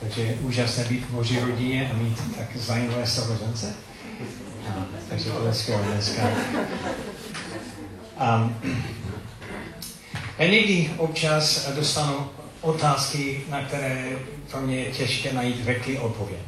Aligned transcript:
Takže 0.00 0.22
je 0.22 0.34
úžasné 0.34 0.84
být 0.84 1.04
v 1.04 1.10
boží 1.10 1.40
rodině 1.40 1.90
a 1.90 1.96
mít 1.96 2.36
tak 2.38 2.56
zajímavé 2.56 3.06
sourozence. 3.06 3.74
Takže 5.08 5.30
to 5.30 5.46
je 5.46 5.54
skvělé 5.54 5.82
dneska. 5.82 6.22
Um, 8.20 8.56
já 10.38 10.46
někdy 10.46 10.90
občas 10.96 11.68
dostanu 11.74 12.28
otázky, 12.60 13.44
na 13.50 13.62
které 13.62 14.08
pro 14.50 14.60
mě 14.60 14.76
je 14.76 14.92
těžké 14.92 15.32
najít 15.32 15.64
řeklý 15.64 15.98
odpověď. 15.98 16.40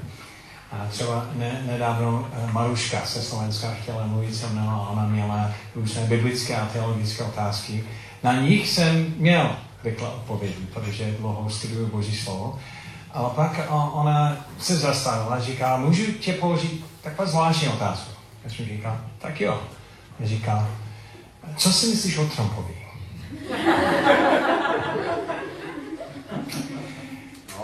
A 0.72 0.86
třeba 0.90 1.26
ne, 1.34 1.62
nedávno 1.66 2.28
eh, 2.32 2.52
Maruška 2.52 3.00
se 3.06 3.22
Slovenska 3.22 3.74
chtěla 3.82 4.06
mluvit 4.06 4.34
se 4.34 4.46
mnou 4.46 4.68
a 4.68 4.88
ona 4.90 5.06
měla 5.06 5.54
různé 5.74 6.02
biblické 6.06 6.56
a 6.56 6.66
teologické 6.66 7.24
otázky. 7.24 7.84
Na 8.22 8.40
nich 8.40 8.68
jsem 8.68 9.14
měl 9.16 9.56
rychle 9.84 10.08
odpovědi, 10.08 10.66
protože 10.74 11.14
dlouho 11.18 11.50
studuju 11.50 11.86
Boží 11.86 12.16
slovo. 12.16 12.58
Ale 13.12 13.30
pak 13.34 13.60
ona 13.92 14.36
se 14.58 14.76
zastavila 14.76 15.36
a 15.36 15.40
říká, 15.40 15.76
můžu 15.76 16.12
tě 16.12 16.32
položit 16.32 16.84
takovou 17.02 17.28
zvláštní 17.28 17.68
otázku. 17.68 18.10
Já 18.44 18.50
jsem 18.50 18.66
říkal, 18.66 19.00
tak 19.18 19.40
jo. 19.40 19.62
A 20.24 20.26
říká, 20.26 20.68
co 21.56 21.72
si 21.72 21.86
myslíš 21.86 22.18
o 22.18 22.24
Trumpovi? 22.24 22.74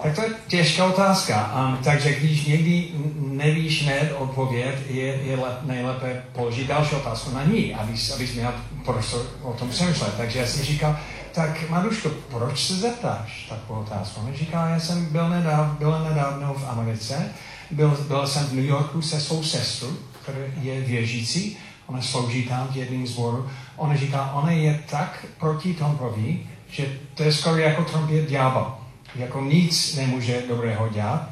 Tak 0.04 0.14
to 0.14 0.22
je 0.22 0.28
těžká 0.48 0.84
otázka. 0.84 1.66
Um, 1.68 1.78
takže 1.84 2.12
když 2.14 2.46
někdy 2.46 2.88
nevíš 3.16 3.84
hned 3.84 4.12
odpověď, 4.18 4.74
je, 4.88 5.04
je 5.04 5.36
lep, 5.36 5.62
nejlépe 5.62 6.22
položit 6.32 6.66
další 6.66 6.94
otázku 6.94 7.30
na 7.34 7.44
ní, 7.44 7.74
abys, 7.74 8.10
abys 8.10 8.34
měl 8.34 8.54
prostor 8.84 9.26
o 9.42 9.52
tom 9.52 9.68
přemýšlet. 9.68 10.14
Takže 10.16 10.38
já 10.38 10.46
jsem 10.46 10.64
říkal, 10.64 10.96
tak 11.34 11.70
Maruško, 11.70 12.08
proč 12.30 12.66
se 12.66 12.74
zeptáš 12.74 13.46
takovou 13.48 13.80
otázku? 13.80 14.20
On 14.26 14.34
říká, 14.34 14.68
já 14.68 14.80
jsem 14.80 15.06
byl, 15.06 15.28
nedáv, 15.28 15.78
byl 15.78 16.04
nedávno 16.08 16.54
v 16.54 16.68
Americe, 16.68 17.32
byl, 17.70 17.98
byl 18.08 18.26
jsem 18.26 18.46
v 18.46 18.52
New 18.52 18.64
Yorku 18.64 19.02
se 19.02 19.20
svou 19.20 19.42
sestrou, 19.42 19.90
která 20.22 20.38
je 20.60 20.80
věřící, 20.80 21.56
ona 21.86 22.02
slouží 22.02 22.42
tam 22.42 22.68
v 22.68 22.76
jedním 22.76 23.06
zboru. 23.06 23.48
Ona 23.76 23.96
říká, 23.96 24.32
ona 24.32 24.50
je 24.50 24.84
tak 24.90 25.26
proti 25.38 25.74
Trumpovi, 25.74 26.46
že 26.70 26.98
to 27.14 27.22
je 27.22 27.32
skoro 27.32 27.56
jako 27.56 27.84
Trump 27.84 28.10
je 28.10 28.26
ďábel 28.26 28.74
jako 29.14 29.40
nic 29.40 29.96
nemůže 29.96 30.42
dobrého 30.48 30.88
dělat. 30.88 31.28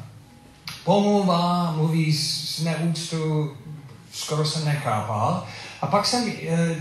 Pomluvá, 0.83 1.71
mluví 1.71 2.13
s 2.13 2.63
neúctu, 2.63 3.51
skoro 4.11 4.45
jsem 4.45 4.65
nechápal. 4.65 5.45
A 5.83 5.87
pak 5.87 6.05
jsem 6.05 6.23
uh, 6.23 6.31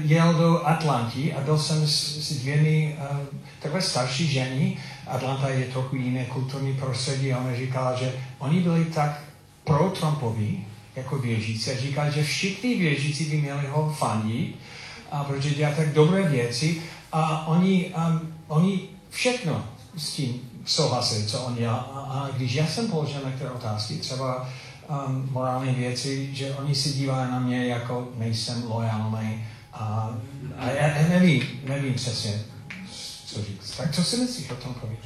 jel 0.05 0.35
do 0.35 0.67
Atlanty 0.67 1.35
a 1.35 1.41
byl 1.41 1.59
jsem 1.59 1.87
s, 1.87 2.29
s 2.29 2.33
dvěmi 2.33 2.99
uh, 3.11 3.17
takové 3.63 3.83
starší 3.83 4.27
ženy. 4.27 4.77
Atlanta 5.07 5.49
je 5.49 5.65
trochu 5.65 5.97
jiné 5.97 6.25
kulturní 6.25 6.75
prostředí 6.75 7.33
a 7.33 7.39
ona 7.39 7.57
říkala, 7.57 7.95
že 7.97 8.13
oni 8.39 8.61
byli 8.61 8.85
tak 8.85 9.21
pro 9.65 9.91
Trumpovi, 9.91 10.65
jako 10.97 11.19
věřící 11.19 11.71
a 11.71 11.77
říkali, 11.77 12.13
že 12.13 12.25
všichni 12.25 12.75
věřící 12.75 13.25
by 13.25 13.37
měli 13.37 13.67
ho 13.67 13.95
fandit, 13.99 14.57
a 15.11 15.25
protože 15.25 15.55
dělá 15.55 15.73
tak 15.75 15.93
dobré 15.93 16.23
věci 16.23 16.83
a 17.13 17.47
oni, 17.47 17.95
um, 17.97 18.35
oni 18.49 18.81
všechno 19.11 19.65
s 19.97 20.13
tím 20.13 20.41
souhlasit, 20.65 21.31
co 21.31 21.41
on 21.41 21.55
dělá. 21.55 21.75
A, 21.75 21.99
a 22.01 22.31
když 22.37 22.53
já 22.53 22.67
jsem 22.67 22.89
položil 22.89 23.21
některé 23.27 23.51
otázky, 23.51 23.95
třeba 23.95 24.49
um, 24.89 25.29
morální 25.33 25.75
věci, 25.75 26.35
že 26.35 26.55
oni 26.55 26.75
si 26.75 26.93
dívají 26.93 27.31
na 27.31 27.39
mě 27.39 27.67
jako 27.67 28.09
nejsem 28.19 28.65
lojální 28.71 29.45
a, 29.73 30.15
a 30.59 30.71
já, 30.71 30.87
já 30.87 31.09
nevím, 31.09 31.43
nevím 31.65 31.95
přesně, 31.95 32.41
co 33.27 33.43
říct. 33.43 33.77
Tak 33.77 33.95
co 33.95 34.05
si 34.05 34.17
myslíš 34.17 34.51
o 34.51 34.57
tom 34.57 34.75
povědět? 34.75 35.05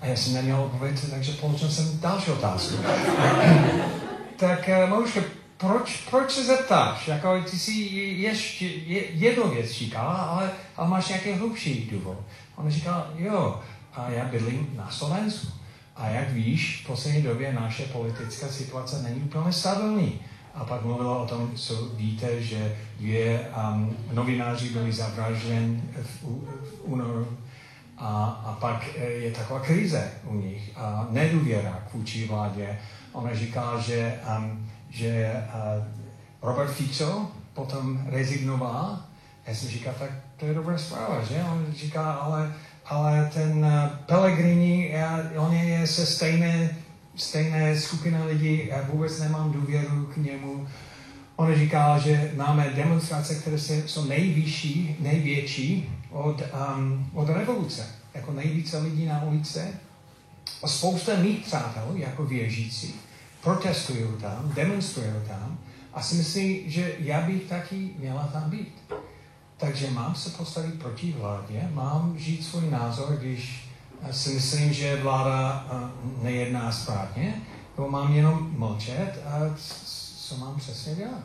A 0.00 0.06
já 0.06 0.16
jsem 0.16 0.34
neměl 0.34 0.60
odpověď, 0.62 1.10
takže 1.10 1.32
položil 1.32 1.70
jsem 1.70 2.00
další 2.00 2.30
otázku. 2.30 2.74
tak 4.36 4.68
uh, 4.68 4.90
Maruška, 4.90 5.20
proč, 5.56 5.96
proč 6.10 6.32
se 6.32 6.44
zeptáš? 6.44 7.08
Jako, 7.08 7.42
ty 7.50 7.58
si 7.58 7.72
ještě 7.72 8.66
jednu 9.12 9.50
věc 9.50 9.70
říkala, 9.70 10.14
ale, 10.14 10.50
ale 10.76 10.88
máš 10.88 11.08
nějaký 11.08 11.32
hlubší 11.32 11.88
důvod. 11.92 12.18
On 12.56 12.70
říkal, 12.70 13.06
jo, 13.16 13.60
a 13.94 14.10
já 14.10 14.24
bydlím 14.24 14.68
na 14.76 14.90
Slovensku. 14.90 15.59
A 16.00 16.08
jak 16.08 16.32
víš, 16.32 16.82
v 16.84 16.86
poslední 16.86 17.22
době 17.22 17.52
naše 17.52 17.82
politická 17.82 18.48
situace 18.48 19.02
není 19.02 19.20
úplně 19.20 19.52
stabilní. 19.52 20.20
A 20.54 20.64
pak 20.64 20.84
mluvila 20.84 21.18
o 21.18 21.26
tom, 21.26 21.52
co 21.54 21.84
víte, 21.94 22.42
že 22.42 22.76
dvě 22.98 23.40
um, 23.40 23.96
novináři 24.12 24.68
byli 24.68 24.92
zavražděni 24.92 25.82
v, 26.02 26.22
v 26.64 26.80
únoru 26.82 27.38
a, 27.98 28.24
a 28.46 28.52
pak 28.60 28.88
e, 28.96 29.04
je 29.04 29.30
taková 29.30 29.60
krize 29.60 30.10
u 30.24 30.34
nich 30.34 30.70
a 30.76 31.06
nedůvěra 31.10 31.82
k 31.90 31.94
vůči 31.94 32.26
vládě. 32.26 32.78
Ona 33.12 33.34
říká, 33.34 33.78
že, 33.78 34.20
um, 34.38 34.70
že 34.90 35.42
uh, 35.54 35.84
Robert 36.42 36.72
Fico 36.72 37.30
potom 37.54 38.02
rezignoval. 38.06 38.98
Já 39.46 39.54
jsem 39.54 39.68
říkal, 39.68 39.94
tak 39.98 40.10
to 40.36 40.46
je 40.46 40.54
dobrá 40.54 40.78
zpráva, 40.78 41.24
že? 41.24 41.44
On 41.52 41.66
říká, 41.76 42.12
ale 42.12 42.54
ale 42.90 43.30
ten 43.34 43.64
eh, 43.64 43.90
Pellegrini, 44.06 44.90
já, 44.92 45.22
on 45.36 45.52
je 45.52 45.86
se 45.86 46.06
stejné, 46.06 46.76
stejné 47.16 47.80
skupina 47.80 48.24
lidí, 48.24 48.66
já 48.66 48.82
vůbec 48.82 49.20
nemám 49.20 49.52
důvěru 49.52 50.06
k 50.14 50.16
němu. 50.16 50.68
On 51.36 51.54
říká, 51.54 51.98
že 51.98 52.32
máme 52.36 52.72
demonstrace, 52.76 53.34
které 53.34 53.58
jsou 53.58 54.04
nejvyšší, 54.04 54.96
největší 55.00 55.90
od, 56.10 56.42
um, 56.76 57.10
od 57.14 57.28
revoluce. 57.28 57.86
Jako 58.14 58.32
nejvíce 58.32 58.78
lidí 58.78 59.06
na 59.06 59.22
ulici. 59.22 59.60
A 60.62 60.68
spousta 60.68 61.16
mých 61.16 61.44
přátel, 61.46 61.92
jako 61.94 62.24
věřící, 62.24 62.94
protestují 63.42 64.04
tam, 64.20 64.52
demonstrují 64.54 65.12
tam 65.28 65.58
a 65.92 66.02
si 66.02 66.14
myslím, 66.14 66.70
že 66.70 66.94
já 66.98 67.20
bych 67.20 67.42
taky 67.42 67.90
měla 67.98 68.26
tam 68.32 68.50
být. 68.50 68.74
Takže 69.60 69.90
mám 69.90 70.14
se 70.14 70.30
postavit 70.30 70.82
proti 70.82 71.14
vládě, 71.18 71.68
mám 71.72 72.14
žít 72.18 72.46
svůj 72.46 72.70
názor, 72.70 73.16
když 73.20 73.70
si 74.10 74.30
myslím, 74.30 74.72
že 74.72 75.02
vláda 75.02 75.66
nejedná 76.22 76.72
správně, 76.72 77.34
nebo 77.76 77.90
mám 77.90 78.14
jenom 78.14 78.50
mlčet 78.58 79.22
a 79.26 79.56
co 80.28 80.36
mám 80.36 80.56
přesně 80.56 80.94
dělat. 80.94 81.24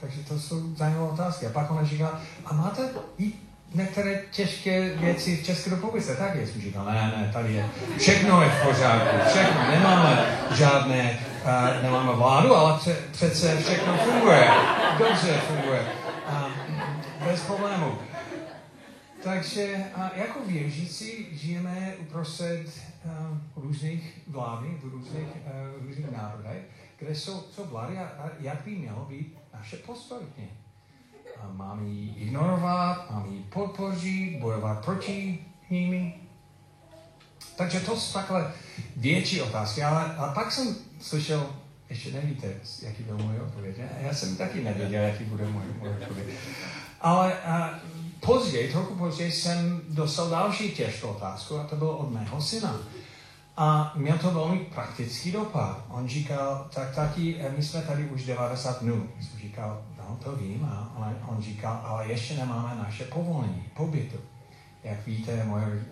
Takže 0.00 0.20
to 0.28 0.40
jsou 0.40 0.74
zajímavé 0.76 1.12
otázky. 1.12 1.46
A 1.46 1.50
pak 1.50 1.70
ona 1.70 1.84
říká, 1.84 2.20
a 2.46 2.54
máte 2.54 2.82
i 3.18 3.32
některé 3.74 4.22
těžké 4.30 4.94
věci 4.94 5.36
v 5.36 5.46
České 5.46 5.70
republice, 5.70 6.16
tak 6.16 6.34
je. 6.34 6.46
Jsem 6.46 6.60
říkal, 6.60 6.84
ne, 6.84 6.92
ne, 6.92 7.30
tady 7.32 7.54
je, 7.54 7.68
všechno 7.98 8.42
je 8.42 8.48
v 8.48 8.66
pořádku, 8.66 9.16
všechno, 9.28 9.70
nemáme 9.70 10.38
žádné, 10.54 11.18
uh, 11.44 11.82
nemáme 11.82 12.12
vládu, 12.12 12.54
ale 12.54 12.78
přece 13.12 13.56
všechno 13.56 13.96
funguje, 13.96 14.50
dobře 14.98 15.40
funguje 15.48 16.05
bez 17.36 17.44
problému. 17.44 17.98
Takže 19.22 19.84
a 19.94 20.10
jako 20.16 20.40
věřící 20.46 21.36
žijeme 21.36 21.94
uprostřed 22.00 22.66
uh, 22.66 23.64
různých 23.64 24.20
vlády 24.26 24.68
v 24.82 24.84
různých, 24.84 25.28
uh, 25.76 25.86
různých 25.86 26.10
národech, 26.10 26.62
kde 26.98 27.14
jsou, 27.14 27.44
jsou 27.50 27.64
vlády 27.64 27.98
a, 27.98 28.02
a 28.02 28.30
jak 28.40 28.64
by 28.64 28.70
mělo 28.70 29.04
být 29.04 29.38
naše 29.54 29.76
postoj 29.76 30.18
k. 30.36 30.40
A 31.40 31.52
máme 31.52 31.88
ji 31.88 32.14
ignorovat, 32.14 33.10
máme 33.10 33.28
ji 33.28 33.42
podpořit, 33.42 34.38
bojovat 34.40 34.84
proti 34.84 35.44
nimi. 35.70 36.14
Takže 37.56 37.80
to 37.80 37.96
jsou 37.96 38.12
takhle 38.12 38.52
větší 38.96 39.42
otázky, 39.42 39.82
ale 39.82 40.16
a 40.16 40.32
pak 40.34 40.52
jsem 40.52 40.76
slyšel, 41.00 41.46
ještě 41.90 42.12
nevíte, 42.12 42.54
jaký 42.82 43.02
byl 43.02 43.18
můj 43.18 43.40
odpověď. 43.40 43.76
Já 44.00 44.14
jsem 44.14 44.36
taky 44.36 44.64
nevěděl, 44.64 45.02
jaký 45.02 45.24
bude 45.24 45.46
můj, 45.46 45.64
můj 45.78 45.88
odpověď. 45.88 46.28
Ale 47.06 47.32
uh, 47.32 47.66
později, 48.20 48.72
trochu 48.72 48.94
později 48.94 49.32
jsem 49.32 49.80
dostal 49.88 50.30
další 50.30 50.70
těžkou 50.70 51.08
otázku 51.08 51.58
a 51.58 51.64
to 51.64 51.76
bylo 51.76 51.96
od 51.96 52.12
mého 52.12 52.42
syna. 52.42 52.76
A 53.56 53.92
měl 53.96 54.18
to 54.18 54.30
velmi 54.30 54.58
praktický 54.58 55.32
dopad. 55.32 55.84
On 55.88 56.08
říkal, 56.08 56.66
tak 56.74 56.94
tati, 56.94 57.44
my 57.56 57.62
jsme 57.62 57.82
tady 57.82 58.04
už 58.04 58.24
90 58.24 58.82
dnů. 58.82 59.08
Jsem 59.20 59.40
říkal, 59.40 59.82
no 59.98 60.18
to 60.24 60.36
vím, 60.36 60.68
ale 60.96 61.16
on 61.28 61.42
říkal, 61.42 61.80
ale 61.84 62.08
ještě 62.08 62.34
nemáme 62.34 62.82
naše 62.82 63.04
povolení, 63.04 63.64
pobytu. 63.76 64.16
Jak 64.84 65.06
víte, 65.06 65.44
moje, 65.44 65.84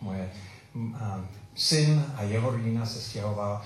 moje 0.00 0.30
um, 0.74 0.96
syn 1.54 2.04
a 2.16 2.22
jeho 2.22 2.50
rodina 2.50 2.86
se 2.86 3.00
stěhoval 3.00 3.62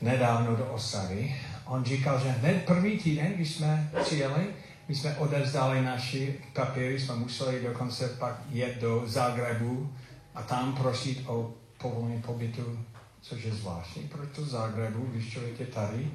nedávno 0.00 0.56
do 0.56 0.64
Osady. 0.64 1.36
On 1.64 1.84
říkal, 1.84 2.20
že 2.20 2.28
hned 2.28 2.64
první 2.66 2.98
týden, 2.98 3.32
když 3.32 3.54
jsme 3.54 3.90
přijeli, 4.02 4.46
my 4.88 4.94
jsme 4.94 5.16
odevzdali 5.16 5.84
naši 5.84 6.40
papíry, 6.52 7.00
jsme 7.00 7.16
museli 7.16 7.62
dokonce 7.62 8.08
pak 8.08 8.40
jet 8.48 8.80
do 8.80 9.02
Zagrebu 9.06 9.92
a 10.34 10.42
tam 10.42 10.76
prosit 10.76 11.22
o 11.26 11.54
povolení 11.78 12.22
pobytu, 12.22 12.78
což 13.20 13.44
je 13.44 13.52
zvláštní. 13.52 14.02
Proč 14.02 14.28
to 14.34 14.44
Zagrebu, 14.44 15.06
když 15.12 15.32
člověk 15.32 15.60
je 15.60 15.66
tady, 15.66 16.10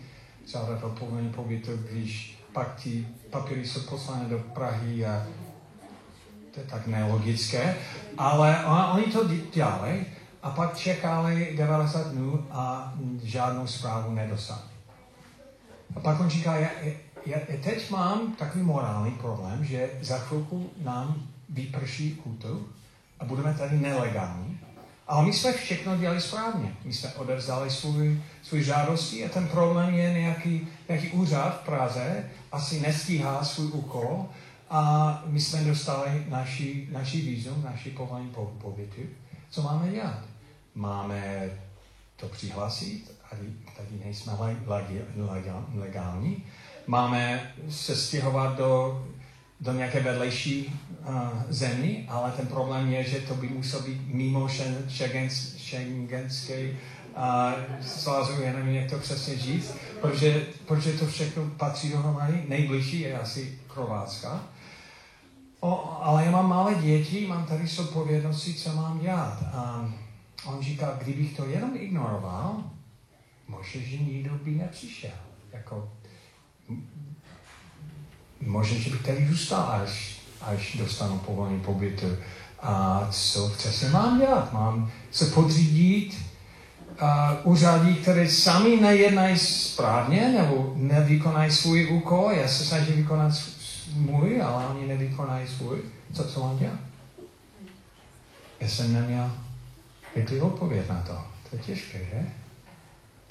žádat 0.51 0.83
o 0.83 0.89
povolení 0.89 1.29
pobytu, 1.29 1.71
když 1.91 2.39
pak 2.53 2.81
ty 2.83 3.07
papíry 3.29 3.67
jsou 3.67 3.81
poslané 3.81 4.29
do 4.29 4.39
Prahy 4.39 5.05
a 5.05 5.27
to 6.53 6.59
je 6.59 6.65
tak 6.65 6.87
nelogické. 6.87 7.75
Ale 8.17 8.65
oni 8.93 9.03
to 9.03 9.27
dělali 9.53 10.05
a 10.43 10.49
pak 10.49 10.77
čekali 10.77 11.53
90 11.57 12.07
dnů 12.07 12.47
a 12.51 12.93
žádnou 13.23 13.67
zprávu 13.67 14.13
nedostali. 14.13 14.61
A 15.95 15.99
pak 15.99 16.19
on 16.19 16.29
říká, 16.29 16.55
já, 17.25 17.39
teď 17.63 17.89
mám 17.89 18.35
takový 18.35 18.63
morální 18.63 19.11
problém, 19.11 19.65
že 19.65 19.89
za 20.01 20.17
chvilku 20.17 20.69
nám 20.83 21.27
vyprší 21.49 22.15
kultu 22.15 22.67
a 23.19 23.25
budeme 23.25 23.53
tady 23.53 23.77
nelegální. 23.77 24.59
Ale 25.07 25.25
my 25.25 25.33
jsme 25.33 25.53
všechno 25.53 25.97
dělali 25.97 26.21
správně. 26.21 26.75
My 26.83 26.93
jsme 26.93 27.13
odevzdali 27.13 27.69
svůj, 27.69 28.21
svůj 28.43 28.63
žádosti 28.63 29.25
a 29.25 29.29
ten 29.29 29.47
problém 29.47 29.93
je 29.93 30.13
nějaký, 30.13 30.67
nějaký 30.89 31.09
úřad 31.09 31.61
v 31.61 31.65
Praze, 31.65 32.29
asi 32.51 32.79
nestíhá 32.79 33.43
svůj 33.43 33.67
úkol 33.67 34.25
a 34.69 35.23
my 35.25 35.41
jsme 35.41 35.63
dostali 35.63 36.25
naši, 36.29 36.87
naši 36.91 37.21
vízum, 37.21 37.63
naši 37.63 37.89
povolení 37.89 38.29
po, 38.29 38.45
pobytu. 38.61 39.01
Co 39.49 39.61
máme 39.61 39.91
dělat? 39.91 40.19
Máme 40.75 41.49
to 42.15 42.27
přihlásit, 42.27 43.11
tady, 43.29 43.53
tady 43.77 44.05
nejsme 44.05 44.33
legální. 45.73 46.43
Máme 46.91 47.53
se 47.69 47.95
stěhovat 47.95 48.57
do, 48.57 49.03
do 49.59 49.73
nějaké 49.73 49.99
vedlejší 49.99 50.79
uh, 50.99 51.15
zemi, 51.49 52.05
ale 52.09 52.31
ten 52.31 52.47
problém 52.47 52.93
je, 52.93 53.03
že 53.03 53.19
to 53.19 53.35
by 53.35 53.47
muselo 53.47 53.83
být 53.83 54.01
mimo 54.05 54.47
šengenské 55.57 56.69
uh, 56.69 57.81
svazu, 57.81 58.41
já 58.41 58.53
nevím, 58.53 58.75
jak 58.75 58.89
to 58.89 58.97
přesně 58.97 59.37
říct, 59.37 59.73
protože, 60.01 60.45
protože 60.65 60.93
to 60.93 61.07
všechno 61.07 61.45
patří 61.57 61.89
dohromady. 61.89 62.45
Nejbližší 62.47 62.99
je 62.99 63.19
asi 63.19 63.59
Krovácka. 63.67 64.43
O, 65.59 65.97
ale 66.01 66.25
já 66.25 66.31
mám 66.31 66.49
malé 66.49 66.75
děti, 66.75 67.27
mám 67.27 67.45
tady 67.45 67.67
zodpovědnosti, 67.67 68.53
co 68.53 68.75
mám 68.75 68.99
dělat. 68.99 69.43
A 69.53 69.93
on 70.45 70.61
říká, 70.61 70.97
kdybych 71.03 71.37
to 71.37 71.45
jenom 71.45 71.71
ignoroval, 71.75 72.63
možná, 73.47 73.81
že 73.81 73.97
nikdo 73.97 74.35
by 74.35 74.51
nepřišel. 74.51 75.11
Jako, 75.53 75.89
možná, 78.41 78.77
že 78.77 78.89
bych 78.89 79.01
tady 79.01 79.27
zůstal, 79.29 79.81
až, 79.83 80.15
až 80.41 80.75
dostanu 80.75 81.17
povolení 81.17 81.59
pobytu. 81.59 82.17
A 82.61 83.07
co 83.11 83.49
přesně 83.49 83.89
mám 83.89 84.19
dělat? 84.19 84.53
Mám 84.53 84.91
se 85.11 85.25
podřídit 85.25 86.17
úřadí, 87.43 87.95
které 87.95 88.29
sami 88.29 88.81
nejednají 88.81 89.37
správně 89.37 90.29
nebo 90.37 90.73
nevykonají 90.75 91.51
svůj 91.51 91.87
úkol. 91.91 92.31
Já 92.31 92.47
se 92.47 92.65
snažím 92.65 92.95
vykonat 92.95 93.33
můj, 93.93 94.41
ale 94.41 94.67
oni 94.67 94.87
nevykonají 94.87 95.47
svůj. 95.47 95.79
Co, 96.13 96.23
co 96.23 96.39
mám 96.39 96.57
dělat? 96.57 96.79
Já 98.59 98.67
jsem 98.67 98.93
neměl 98.93 99.31
jaký 100.15 100.41
odpověď 100.41 100.89
na 100.89 101.01
to. 101.01 101.13
To 101.49 101.55
je 101.55 101.61
těžké, 101.61 101.97
že? 101.97 102.25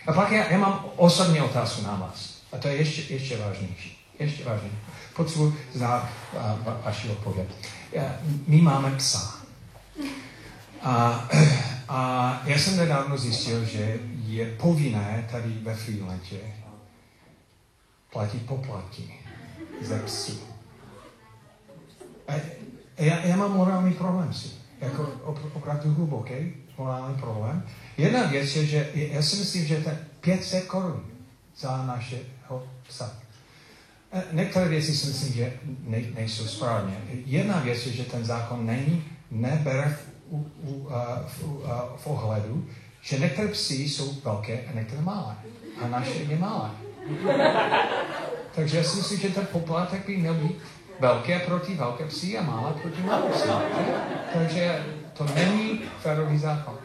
A 0.06 0.12
pak 0.12 0.32
já, 0.32 0.52
já 0.52 0.58
mám 0.58 0.84
osobní 0.96 1.40
otázku 1.40 1.82
na 1.82 1.94
vás. 1.94 2.42
A 2.52 2.58
to 2.58 2.68
je 2.68 2.76
ještě, 2.76 3.14
ještě 3.14 3.36
vážnější. 3.36 3.99
Ještě 4.20 4.44
vážnější. 4.44 4.76
Potřebuji 5.16 5.56
znát 5.74 6.08
va, 6.64 6.80
vaši 6.84 7.08
odpověď. 7.08 7.48
My 8.46 8.60
máme 8.60 8.90
psa. 8.90 9.40
A, 10.82 11.28
a 11.88 12.40
já 12.44 12.58
jsem 12.58 12.76
nedávno 12.76 13.18
zjistil, 13.18 13.64
že 13.64 13.98
je 14.26 14.56
povinné 14.56 15.28
tady 15.30 15.48
ve 15.48 15.74
Freelantě 15.74 16.40
platit 18.12 18.46
poplatky 18.46 19.14
ze 19.82 19.98
psů. 19.98 20.40
A 22.28 22.32
já, 22.98 23.18
já 23.18 23.36
mám 23.36 23.52
morální 23.52 23.94
problém 23.94 24.32
si. 24.32 24.48
Jako 24.80 25.02
opravdu 25.54 25.94
hluboký 25.94 26.54
morální 26.78 27.14
problém. 27.14 27.62
Jedna 27.98 28.26
věc 28.26 28.56
je, 28.56 28.66
že 28.66 28.90
já 28.94 29.22
si 29.22 29.36
myslím, 29.36 29.66
že 29.66 29.76
to 29.76 29.90
500 30.20 30.64
korun 30.64 31.04
za 31.56 31.86
našeho 31.86 32.68
psa. 32.88 33.19
E, 34.12 34.22
některé 34.32 34.68
věci 34.68 34.96
si 34.96 35.06
myslím, 35.06 35.32
že 35.32 35.52
ne, 35.86 35.98
nejsou 36.14 36.46
správně. 36.46 36.96
Jedna 37.26 37.60
věc 37.60 37.86
je, 37.86 37.92
že 37.92 38.04
ten 38.04 38.24
zákon 38.24 38.66
není, 38.66 39.04
nebere 39.30 39.88
v, 39.88 40.10
u, 40.30 40.50
u, 40.62 40.88
v, 41.26 41.44
uh, 41.44 41.70
v 41.96 42.06
ohledu, 42.06 42.66
že 43.00 43.18
některé 43.18 43.48
psy 43.48 43.74
jsou 43.74 44.14
velké 44.24 44.60
a 44.60 44.72
některé 44.74 45.02
malé. 45.02 45.36
A 45.84 45.88
naše 45.88 46.18
je 46.18 46.38
malé. 46.38 46.70
Takže 48.54 48.76
já 48.76 48.84
si 48.84 48.96
myslím, 48.96 49.20
že 49.20 49.28
ten 49.28 49.46
poplatek 49.52 50.06
by 50.06 50.16
měl 50.16 50.34
být 50.34 50.56
velké 51.00 51.38
proti 51.38 51.74
velké 51.74 52.04
psy 52.04 52.38
a 52.38 52.42
malé 52.42 52.72
proti 52.72 53.02
malé 53.02 53.30
psy. 53.30 53.48
Takže 54.32 54.84
to 55.12 55.26
není 55.34 55.80
férový 56.02 56.38
zákon. 56.38 56.78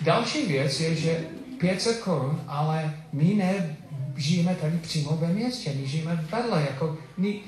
Další 0.00 0.46
věc 0.46 0.80
je, 0.80 0.94
že 0.94 1.26
500 1.58 2.00
korun, 2.00 2.40
ale 2.48 2.94
my 3.12 3.34
ne 3.34 3.76
žijeme 4.16 4.54
tady 4.54 4.78
přímo 4.78 5.16
ve 5.16 5.28
městě, 5.28 5.72
my 5.80 5.86
žijeme 5.86 6.26
vedle, 6.30 6.66
jako 6.70 6.96
my, 7.16 7.40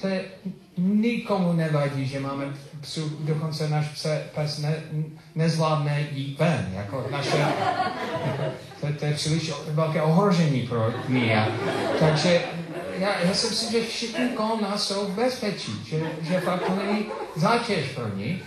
to 0.00 0.06
je, 0.06 0.24
nikomu 0.76 1.52
nevadí, 1.52 2.06
že 2.06 2.20
máme 2.20 2.44
psu, 2.80 3.16
dokonce 3.20 3.68
náš 3.68 3.88
pse, 3.88 4.26
pes 4.34 4.58
ne, 4.58 4.74
nezvládne 5.34 6.06
jít 6.12 6.38
ven, 6.38 6.72
jako 6.74 7.06
naše, 7.10 7.46
to, 8.80 8.86
to 8.98 9.04
je 9.04 9.14
příliš 9.14 9.52
velké 9.68 10.02
ohrožení 10.02 10.62
pro 10.62 10.92
mě. 11.08 11.48
Takže 12.00 12.42
já, 12.98 13.20
já 13.20 13.34
si 13.34 13.48
myslím, 13.48 13.72
že 13.72 13.88
všichni 13.88 14.28
kolem 14.28 14.60
nás 14.62 14.88
jsou 14.88 15.06
v 15.06 15.14
bezpečí, 15.14 15.72
že, 15.88 16.00
že 16.22 16.40
fakt 16.40 16.66
to 16.66 16.76
není 16.76 17.06
zátěž 17.36 17.88
pro 17.94 18.16
ní. 18.16 18.42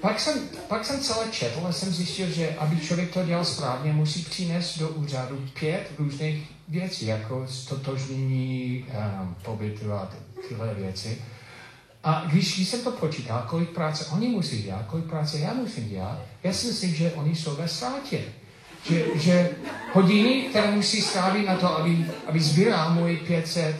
Pak 0.00 0.20
jsem, 0.20 0.48
pak 0.68 0.84
jsem 0.84 1.00
celé 1.00 1.28
četl 1.30 1.66
a 1.66 1.72
jsem 1.72 1.92
zjistil, 1.92 2.30
že 2.30 2.54
aby 2.58 2.80
člověk 2.80 3.12
to 3.14 3.24
dělal 3.24 3.44
správně, 3.44 3.92
musí 3.92 4.22
přinést 4.22 4.78
do 4.78 4.88
úřadu 4.88 5.48
pět 5.58 5.92
různých 5.98 6.50
věcí, 6.68 7.06
jako 7.06 7.46
stotožnění 7.48 8.84
um, 9.22 9.36
pobytu 9.44 9.92
a 9.92 10.12
tyhle 10.48 10.74
věci. 10.74 11.18
A 12.04 12.24
když, 12.26 12.56
když 12.56 12.68
jsem 12.68 12.80
to 12.80 12.90
počítal, 12.90 13.44
kolik 13.48 13.70
práce 13.70 14.06
oni 14.06 14.28
musí 14.28 14.62
dělat, 14.62 14.86
kolik 14.86 15.04
práce 15.04 15.38
já 15.38 15.54
musím 15.54 15.88
dělat, 15.88 16.18
já 16.42 16.52
si 16.52 16.66
myslím, 16.66 16.94
že 16.94 17.12
oni 17.12 17.36
jsou 17.36 17.56
ve 17.56 17.68
ztrátě. 17.68 18.20
Že, 18.84 19.04
že 19.14 19.50
hodiny, 19.92 20.46
které 20.50 20.70
musí 20.70 21.02
strávit 21.02 21.46
na 21.46 21.56
to, 21.56 21.78
aby, 21.78 22.06
aby 22.26 22.40
sbíral 22.40 22.94
můj 22.94 23.16
500 23.16 23.76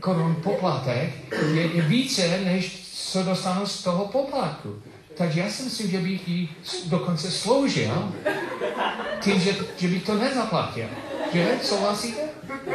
korun 0.00 0.36
poplatek, 0.42 1.10
je, 1.54 1.66
je 1.66 1.82
více, 1.82 2.40
než 2.44 2.84
co 2.94 3.22
dostanu 3.22 3.66
z 3.66 3.82
toho 3.82 4.04
poplatku. 4.04 4.82
Takže 5.16 5.40
já 5.40 5.50
si 5.50 5.62
myslím, 5.62 5.90
že 5.90 5.98
bych 5.98 6.28
jí 6.28 6.48
dokonce 6.86 7.30
sloužil 7.30 8.12
tím, 9.20 9.40
že, 9.40 9.56
že 9.76 9.88
bych 9.88 10.06
to 10.06 10.14
nezaplatil. 10.14 10.88
Že? 11.32 11.58
Souhlasíte? 11.62 12.20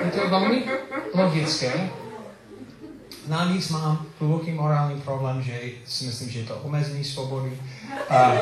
Je 0.06 0.12
to 0.12 0.30
velmi 0.30 0.64
logické. 1.14 1.90
Navíc 3.28 3.70
mám 3.70 4.06
hluboký 4.20 4.52
morální 4.52 5.02
problém, 5.02 5.42
že 5.42 5.60
si 5.86 6.06
myslím, 6.06 6.30
že 6.30 6.40
je 6.40 6.46
to 6.46 6.56
omezení 6.56 7.04
svobody, 7.04 7.60
a 8.10 8.34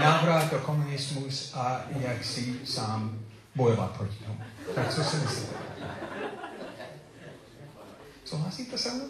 návrat 0.00 0.50
do 0.50 0.58
komunismus 0.58 1.52
a 1.54 1.80
jak 2.00 2.24
si 2.24 2.54
sám 2.64 3.18
bojovat 3.54 3.90
proti 3.90 4.16
tomu. 4.24 4.40
Tak 4.74 4.94
co 4.94 5.04
si 5.04 5.16
myslíte? 5.16 5.54
Souhlasíte 8.24 8.78
se 8.78 8.94
mnou? 8.94 9.04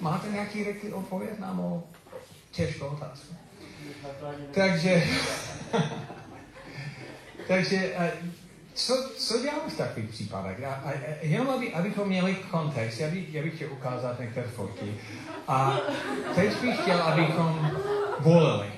Máte 0.00 0.28
nějaký 0.28 0.66
odpověď 0.92 1.38
na 1.38 1.52
mou 1.52 1.82
těžkou 2.54 2.86
otázku? 2.86 3.34
Takže, 4.54 5.02
takže 7.48 7.92
eh, 7.96 8.12
co, 8.74 9.10
co 9.16 9.42
dělám 9.42 9.70
v 9.70 9.76
takových 9.76 10.10
případech? 10.10 10.58
Já, 10.58 10.70
a, 10.70 10.92
jenom 11.22 11.50
aby, 11.50 11.72
abychom 11.72 12.08
měli 12.08 12.34
kontext, 12.34 13.00
já 13.00 13.08
bych, 13.08 13.34
já 13.34 13.42
bych 13.42 13.54
chtěl 13.54 13.72
ukázat 13.72 14.20
některé 14.20 14.48
fotky. 14.48 14.94
A 15.48 15.78
teď 16.34 16.60
bych 16.60 16.80
chtěl, 16.80 17.02
abychom 17.02 17.70
volili. 18.20 18.72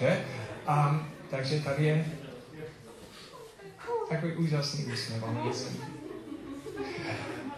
Že? 0.00 0.24
A, 0.66 1.06
takže 1.30 1.60
tady 1.60 1.84
je 1.84 2.04
takový 4.08 4.32
úžasný 4.32 4.84
úsměv. 4.84 5.24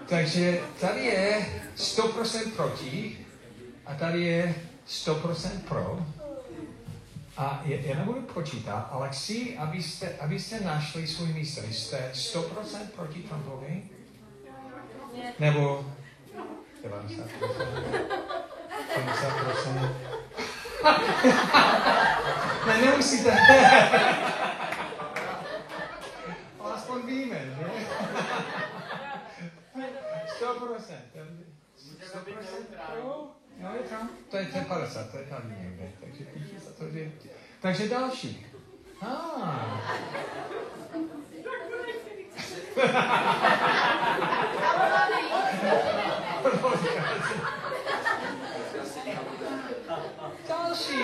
Takže 0.08 0.60
tady 0.80 1.04
je 1.04 1.46
100% 1.76 2.50
proti 2.56 3.26
a 3.86 3.94
tady 3.94 4.22
je 4.22 4.54
100% 4.88 5.60
pro. 5.68 6.06
A 7.36 7.62
je, 7.64 7.88
já 7.88 7.98
nebudu 7.98 8.22
počítat, 8.22 8.88
ale 8.90 9.08
chci, 9.08 9.58
abyste, 9.58 10.16
abyste 10.20 10.60
našli 10.60 11.06
svůj 11.06 11.28
místo. 11.28 11.60
Jste 11.60 12.10
100% 12.14 12.86
proti 12.96 13.22
Trumpovi? 13.22 13.82
Nebo 15.38 15.84
90%? 16.84 17.24
50%? 18.94 19.94
ne, 22.66 22.78
nemusíte. 22.80 23.38
ale 26.60 26.74
aspoň 26.74 27.06
víme, 27.06 27.38
že? 27.38 27.70
100%. 30.44 30.96
100% 32.12 32.24
pro? 32.86 33.41
No 33.58 33.74
je 33.74 33.82
tam, 33.82 34.10
to 34.30 34.36
je, 34.36 34.46
to 34.46 34.58
je 34.58 34.64
50, 34.64 35.10
to 35.10 35.18
je 35.18 35.24
tam 35.24 35.54
někde. 35.62 35.90
Takže, 36.00 36.24
to, 36.78 36.84
takže 37.60 37.88
další. 37.88 38.46
Ah. 39.00 39.80
Další. 50.48 51.02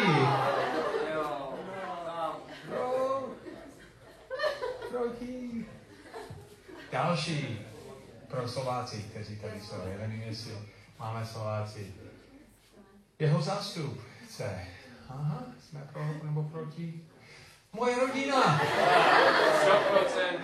Další. 6.92 7.66
Pro 8.28 8.48
Slováci, 8.48 9.02
kteří 9.10 9.36
tady 9.36 9.60
jsou. 9.60 9.76
Já 9.86 9.98
nevím, 9.98 10.22
jestli 10.22 10.52
máme 10.98 11.26
Slováci. 11.26 11.94
Jeho 13.18 13.42
zástupce. 13.42 14.66
Aha, 15.08 15.42
jsme 15.60 15.88
pro 15.92 16.04
nebo 16.22 16.42
proti. 16.42 17.00
Moje 17.72 17.96
rodina. 17.96 18.60
100%. 18.60 20.40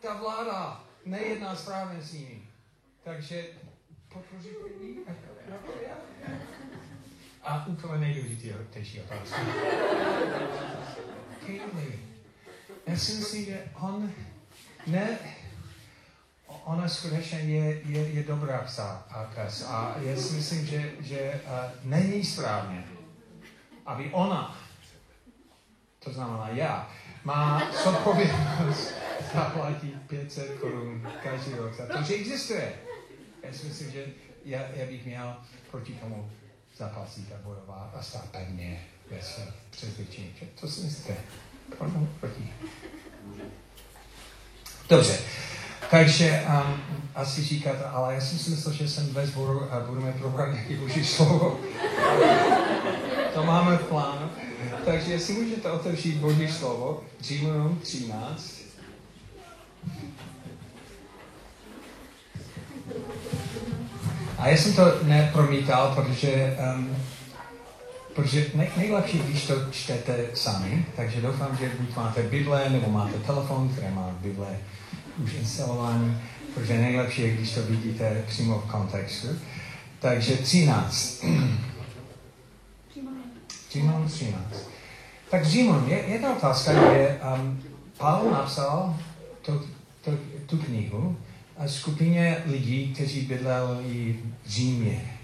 Ta 0.00 0.14
vláda 0.14 0.84
nejedná 1.04 1.56
správně 1.56 2.02
s 2.02 2.12
nimi. 2.12 2.42
Takže 3.02 3.44
podpoří 4.12 4.50
lidi. 4.64 4.98
A 7.42 7.66
úplně 7.66 7.98
nejdůležitější 7.98 9.00
otázka. 9.00 9.36
Kaylee. 11.40 11.98
Já 12.86 12.96
si 12.96 13.12
myslím, 13.12 13.44
že 13.44 13.70
on 13.80 14.12
ne, 14.86 15.18
ona 16.64 16.88
skutečně 16.88 17.38
je, 17.38 17.80
je, 17.84 18.08
je 18.08 18.22
dobrá 18.22 18.58
psa 18.58 19.06
a 19.10 19.24
pes. 19.34 19.64
A 19.68 19.94
já 20.00 20.16
si 20.16 20.34
myslím, 20.34 20.66
že, 20.66 20.92
že 21.00 21.40
uh, 21.44 21.90
není 21.90 22.24
správně, 22.24 22.84
aby 23.86 24.10
ona, 24.12 24.58
to 25.98 26.12
znamená 26.12 26.48
já, 26.48 26.90
má 27.24 27.62
zodpovědnost 27.84 28.94
zaplatit 29.34 29.94
500 30.06 30.58
korun 30.58 31.08
každý 31.22 31.52
rok 31.52 31.76
to, 31.76 32.02
že 32.02 32.14
existuje. 32.14 32.74
Já 33.42 33.52
si 33.52 33.66
myslím, 33.66 33.90
že 33.90 34.06
já, 34.44 34.60
já 34.60 34.86
bych 34.86 35.06
měl 35.06 35.36
proti 35.70 35.92
tomu 35.92 36.30
zaplatit 36.76 37.32
a 37.32 37.42
bojovat 37.42 37.90
a 37.94 38.02
stát 38.02 38.28
pevně 38.30 38.84
ve 39.10 39.22
svém 39.22 39.48
přesvědčení. 39.70 40.34
To 40.60 40.68
si 40.68 40.80
myslíte? 40.80 41.16
Pro, 41.78 41.90
proti. 42.20 42.52
Dobře. 44.88 45.18
Takže 45.90 46.44
um, 46.48 46.80
asi 47.14 47.42
říkáte, 47.42 47.84
ale 47.84 48.14
já 48.14 48.20
jsem 48.20 48.38
si 48.38 48.50
myslel, 48.50 48.74
že 48.74 48.88
jsem 48.88 49.06
ve 49.06 49.26
sboru 49.26 49.72
a 49.72 49.80
budeme 49.80 50.12
probrat 50.12 50.52
nějaký 50.52 50.74
boží 50.76 51.04
slovo. 51.04 51.60
to 53.34 53.44
máme 53.44 53.76
v 53.76 53.84
plánu. 53.84 54.30
Takže 54.84 55.12
jestli 55.12 55.34
můžete 55.34 55.70
otevřít 55.70 56.16
boží 56.16 56.48
slovo, 56.48 57.02
Římanům 57.20 57.78
13. 57.82 58.54
A 64.38 64.48
já 64.48 64.56
jsem 64.56 64.74
to 64.74 64.82
nepromítal, 65.02 65.94
protože, 65.94 66.56
um, 66.76 66.96
protože 68.14 68.46
nej, 68.54 68.70
nejlepší, 68.76 69.18
když 69.18 69.46
to 69.46 69.54
čtete 69.70 70.26
sami, 70.34 70.86
takže 70.96 71.20
doufám, 71.20 71.56
že 71.60 71.70
buď 71.80 71.96
máte 71.96 72.22
Bible, 72.22 72.70
nebo 72.70 72.90
máte 72.90 73.18
telefon, 73.18 73.68
který 73.68 73.94
má 73.94 74.16
Bible 74.20 74.58
už 75.24 75.34
instalovaný, 75.34 76.18
protože 76.54 76.78
nejlepší 76.78 77.22
je, 77.22 77.30
když 77.30 77.54
to 77.54 77.62
vidíte 77.62 78.24
přímo 78.28 78.58
v 78.58 78.70
kontextu. 78.70 79.28
Takže 80.00 80.36
13. 80.36 81.24
Římanům 83.72 84.08
13. 84.08 84.36
Tak 85.30 85.46
Říman, 85.46 85.84
je, 85.88 86.04
jedna 86.06 86.36
otázka 86.36 86.72
je, 86.72 87.20
um, 87.38 87.62
Pavel 87.98 88.30
napsal 88.30 88.96
to, 89.42 89.62
to, 90.04 90.10
tu 90.46 90.58
knihu 90.58 91.16
a 91.56 91.68
skupině 91.68 92.42
lidí, 92.46 92.94
kteří 92.94 93.20
bydleli 93.20 94.16
v 94.44 94.48
Římě. 94.48 95.18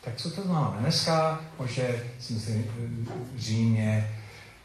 Tak 0.00 0.16
co 0.16 0.30
to 0.30 0.42
znamená? 0.42 0.76
Dneska 0.80 1.40
možná 1.58 1.84
si 2.20 2.32
myslím, 2.32 2.64
Řím 3.38 3.76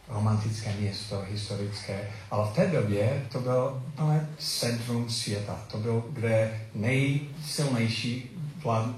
romantické 0.09 0.73
město, 0.79 1.23
historické, 1.31 2.09
ale 2.31 2.47
v 2.47 2.55
té 2.55 2.67
době 2.67 3.25
to 3.31 3.39
bylo 3.39 3.83
plné 3.95 4.29
centrum 4.37 5.09
světa. 5.09 5.59
To 5.71 5.77
bylo, 5.77 6.05
kde 6.13 6.61
nejsilnější 6.75 8.31
vlád, 8.63 8.89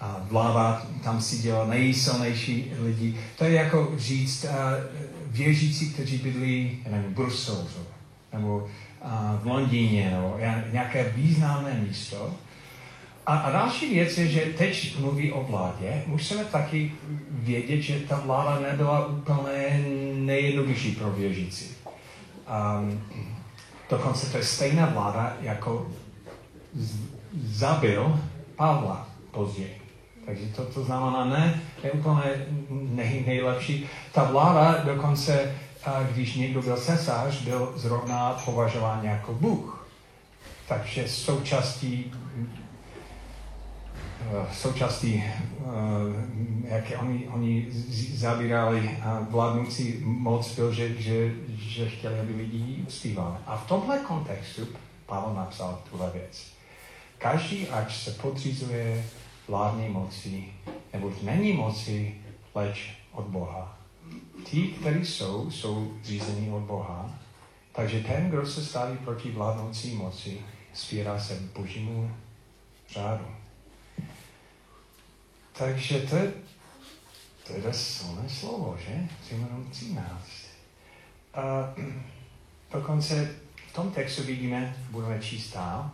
a 0.00 0.20
vláda 0.30 0.86
tam 1.02 1.20
si 1.22 1.38
dělala 1.38 1.66
nejsilnější 1.66 2.72
lidi. 2.78 3.20
To 3.38 3.44
je 3.44 3.52
jako 3.52 3.92
říct 3.96 4.46
věřící, 5.26 5.90
kteří 5.90 6.18
bydlí 6.18 6.78
nevím, 6.90 7.10
v 7.10 7.14
Bruselu 7.14 7.68
nebo 8.32 8.68
v 9.42 9.46
Londýně 9.46 10.10
nebo 10.10 10.38
nějaké 10.72 11.12
významné 11.16 11.74
místo. 11.88 12.34
A, 13.26 13.36
a 13.36 13.50
další 13.50 13.94
věc 13.94 14.18
je, 14.18 14.26
že 14.26 14.40
teď 14.40 14.98
mluví 14.98 15.32
o 15.32 15.44
vládě. 15.44 16.02
Musíme 16.06 16.44
taky 16.44 16.92
vědět, 17.30 17.80
že 17.80 18.00
ta 18.00 18.22
vláda 18.24 18.60
nebyla 18.60 19.06
úplně 19.06 19.84
nejjednodušší 20.14 20.92
pro 20.92 21.10
věřící. 21.10 21.74
Um, 22.78 23.00
dokonce 23.90 24.30
to 24.30 24.36
je 24.36 24.44
stejná 24.44 24.86
vláda, 24.86 25.36
jako 25.40 25.86
z, 26.74 26.96
zabil 27.42 28.20
Pavla 28.56 29.08
později. 29.30 29.80
Takže 30.26 30.46
to, 30.46 30.64
to 30.64 30.84
znamená, 30.84 31.24
ne, 31.24 31.62
je 31.84 31.92
úplně 31.92 32.46
nej, 32.70 33.24
nejlepší. 33.26 33.86
Ta 34.12 34.24
vláda 34.24 34.84
dokonce, 34.84 35.54
když 36.12 36.34
někdo 36.34 36.62
byl 36.62 36.76
cesář, 36.76 37.42
byl 37.42 37.72
zrovna 37.76 38.42
považován 38.44 39.04
jako 39.04 39.32
Bůh. 39.32 39.86
Takže 40.68 41.08
součástí 41.08 42.12
součástí, 44.52 45.24
jak 46.64 46.84
oni, 47.00 47.28
oni 47.28 47.66
zabírali 48.14 48.98
vládnoucí 49.30 50.00
moc, 50.04 50.54
byl, 50.54 50.72
že, 50.72 51.02
že, 51.02 51.32
že 51.48 51.88
chtěli, 51.88 52.20
aby 52.20 52.32
lidi 52.34 52.82
uctívali. 52.82 53.36
A 53.46 53.56
v 53.56 53.66
tomhle 53.66 53.98
kontextu 53.98 54.68
Pavel 55.06 55.34
napsal 55.34 55.82
tuhle 55.90 56.10
věc. 56.10 56.46
Každý, 57.18 57.68
ať 57.68 57.96
se 57.96 58.10
podřizuje 58.10 59.04
vládní 59.48 59.88
moci, 59.88 60.44
nebo 60.92 61.12
není 61.22 61.52
moci, 61.52 62.14
leč 62.54 62.92
od 63.12 63.24
Boha. 63.24 63.78
Ti, 64.44 64.62
kteří 64.66 65.06
jsou, 65.06 65.50
jsou 65.50 65.92
řízení 66.04 66.50
od 66.50 66.60
Boha. 66.60 67.10
Takže 67.72 68.00
ten, 68.00 68.30
kdo 68.30 68.46
se 68.46 68.64
staví 68.64 68.98
proti 68.98 69.30
vládnoucí 69.30 69.94
moci, 69.94 70.38
spírá 70.72 71.18
se 71.18 71.40
božímu 71.56 72.10
řádu. 72.90 73.24
Takže 75.58 76.00
to 76.00 76.16
je, 76.16 76.32
to 77.46 77.52
je 77.52 77.62
dost 77.62 77.86
silné 77.86 78.28
slovo, 78.28 78.78
že? 78.86 79.08
Římanům 79.28 79.70
13. 79.70 80.04
A 81.34 81.74
dokonce 82.72 83.34
v 83.70 83.72
tom 83.72 83.90
textu 83.90 84.22
vidíme, 84.22 84.76
budeme 84.90 85.20
číst 85.20 85.54
dál, 85.54 85.90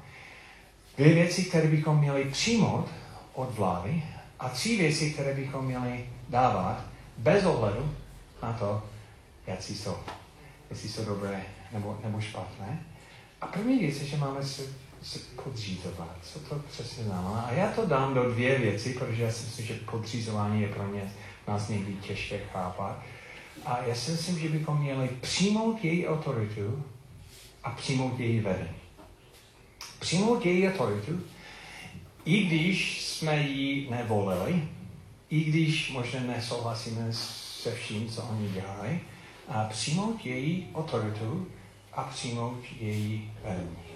dvě 0.96 1.14
věci, 1.14 1.44
které 1.44 1.68
bychom 1.68 1.98
měli 1.98 2.24
přijmout 2.24 2.88
od 3.34 3.54
vlády 3.54 4.02
a 4.38 4.48
tři 4.48 4.76
věci, 4.76 5.10
které 5.10 5.34
bychom 5.34 5.64
měli 5.64 6.08
dávat 6.28 6.84
bez 7.16 7.44
ohledu 7.44 7.94
na 8.42 8.52
to, 8.52 8.82
jak 9.46 9.62
jsou. 9.62 9.96
Jestli 10.70 10.88
jsou 10.88 11.04
dobré 11.04 11.44
nebo, 11.72 11.98
nebo 12.04 12.20
špatné. 12.20 12.84
A 13.40 13.46
první 13.46 13.78
věc 13.78 14.00
je, 14.00 14.06
že 14.06 14.16
máme 14.16 14.42
se 14.42 14.48
se 14.48 14.62
podřízovat. 15.44 16.16
Co 16.22 16.38
to 16.38 16.62
přesně 16.70 17.04
znamená? 17.04 17.40
A 17.40 17.52
já 17.52 17.72
to 17.72 17.86
dám 17.86 18.14
do 18.14 18.30
dvě 18.30 18.58
věci, 18.58 18.92
protože 18.92 19.22
já 19.22 19.32
si 19.32 19.44
myslím, 19.44 19.66
že 19.66 19.74
podřízování 19.74 20.62
je 20.62 20.68
pro 20.68 20.86
mě 20.86 21.12
nás 21.48 21.68
někdy 21.68 21.94
těžké 21.94 22.38
chápat. 22.38 23.02
A 23.66 23.82
já 23.86 23.94
si 23.94 24.10
myslím, 24.10 24.38
že 24.38 24.48
bychom 24.48 24.80
měli 24.80 25.08
přijmout 25.20 25.84
její 25.84 26.06
autoritu 26.06 26.84
a 27.64 27.70
přijmout 27.70 28.20
její 28.20 28.40
vedení. 28.40 28.76
Přijmout 29.98 30.46
její 30.46 30.68
autoritu, 30.68 31.20
i 32.24 32.42
když 32.42 33.04
jsme 33.06 33.42
ji 33.42 33.90
nevolili, 33.90 34.68
i 35.30 35.44
když 35.44 35.92
možná 35.92 36.20
nesouhlasíme 36.20 37.12
se 37.62 37.74
vším, 37.74 38.08
co 38.08 38.22
oni 38.22 38.48
dělají, 38.48 39.00
a 39.48 39.64
přijmout 39.64 40.26
její 40.26 40.68
autoritu 40.74 41.46
a 41.92 42.02
přijmout 42.02 42.58
její 42.80 43.32
vedení. 43.44 43.89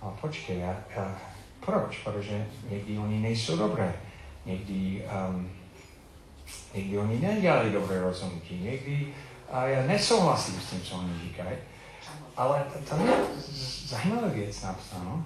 Ale 0.00 0.12
počkej, 0.20 0.58
já, 0.58 0.76
já, 0.96 1.20
proč? 1.66 1.98
Protože 1.98 2.46
někdy 2.70 2.98
oni 2.98 3.20
nejsou 3.20 3.56
dobré. 3.56 3.94
Někdy, 4.46 5.04
um, 5.28 5.50
někdy 6.74 6.98
oni 6.98 7.18
nedělají 7.18 7.72
dobré 7.72 8.00
rozhodnutí. 8.00 8.58
Někdy 8.58 9.14
a 9.50 9.66
já 9.66 9.86
nesouhlasím 9.86 10.60
s 10.60 10.70
tím, 10.70 10.80
co 10.80 10.96
oni 10.96 11.12
říkají. 11.22 11.56
Ale 12.36 12.66
tam 12.88 13.06
je 13.06 13.14
zajímavá 13.86 14.28
věc 14.28 14.62
napsáno. 14.62 15.24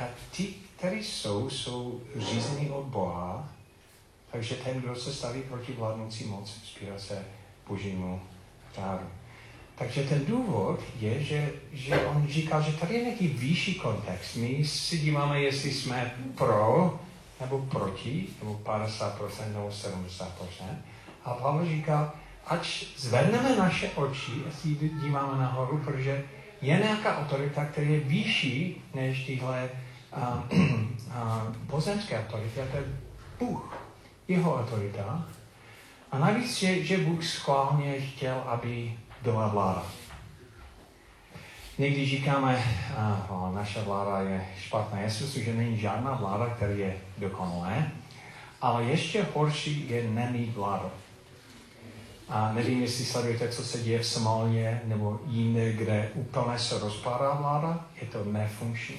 A 0.00 0.04
ti, 0.30 0.54
kteří 0.76 1.04
jsou, 1.04 1.50
jsou 1.50 2.00
řízení 2.16 2.70
od 2.70 2.84
Boha, 2.84 3.48
Takže 4.30 4.54
ten, 4.54 4.80
kdo 4.80 4.94
se 4.94 5.12
staví 5.12 5.42
proti 5.42 5.72
vládnoucí 5.72 6.24
moci, 6.24 6.60
vzpírá 6.64 6.98
se 6.98 7.24
božímu 7.68 8.20
řádu. 8.74 9.06
Takže 9.80 10.02
ten 10.02 10.26
důvod 10.26 10.80
je, 11.00 11.22
že, 11.22 11.52
že 11.72 12.06
on 12.06 12.26
říká, 12.28 12.60
že 12.60 12.72
tady 12.72 12.94
je 12.94 13.02
nějaký 13.02 13.28
vyšší 13.28 13.74
kontext. 13.74 14.36
My 14.36 14.64
si 14.64 14.98
díváme, 14.98 15.40
jestli 15.40 15.72
jsme 15.72 16.14
pro 16.34 16.98
nebo 17.40 17.58
proti, 17.58 18.26
nebo 18.42 18.60
50% 18.64 19.52
nebo 19.52 19.68
70%. 19.68 20.26
A 21.24 21.34
Pavel 21.34 21.66
říká, 21.66 22.14
ať 22.46 22.86
zvedneme 22.96 23.56
naše 23.56 23.88
oči 23.88 24.32
a 24.48 24.52
si 24.52 24.68
díváme 25.02 25.38
nahoru, 25.38 25.78
protože 25.84 26.24
je 26.62 26.76
nějaká 26.76 27.18
autorita, 27.18 27.64
která 27.64 27.86
je 27.86 28.00
vyšší 28.00 28.82
než 28.94 29.26
tyhle 29.26 29.68
pozemské 31.66 32.18
autority, 32.18 32.60
a 32.60 32.66
to 32.70 32.76
je 32.76 32.84
Bůh, 33.38 33.78
jeho 34.28 34.60
autorita. 34.60 35.28
A 36.12 36.18
navíc, 36.18 36.58
že, 36.58 36.84
že 36.84 36.98
Bůh 36.98 37.24
schválně 37.24 38.00
chtěl, 38.00 38.42
aby 38.46 38.92
byla 39.22 39.48
vláda. 39.48 39.82
Někdy 41.78 42.06
říkáme, 42.06 42.64
a 42.96 43.50
naše 43.54 43.80
vláda 43.82 44.20
je 44.20 44.46
špatná. 44.58 45.00
Já 45.00 45.10
si 45.10 45.24
myslím, 45.24 45.44
že 45.44 45.54
není 45.54 45.78
žádná 45.78 46.14
vláda, 46.14 46.46
která 46.46 46.72
je 46.72 46.96
dokonalá, 47.18 47.72
ale 48.60 48.84
ještě 48.84 49.26
horší 49.34 49.90
je 49.90 50.10
nemít 50.10 50.54
vládu. 50.54 50.90
A 52.28 52.52
nevím, 52.52 52.82
jestli 52.82 53.04
sledujete, 53.04 53.48
co 53.48 53.64
se 53.64 53.78
děje 53.78 53.98
v 53.98 54.06
Somálii 54.06 54.66
nebo 54.84 55.20
jinde, 55.26 55.72
kde 55.72 56.10
úplně 56.14 56.58
se 56.58 56.78
rozpadá 56.78 57.34
vláda, 57.34 57.84
je 58.00 58.06
to 58.06 58.24
nefunkční. 58.24 58.96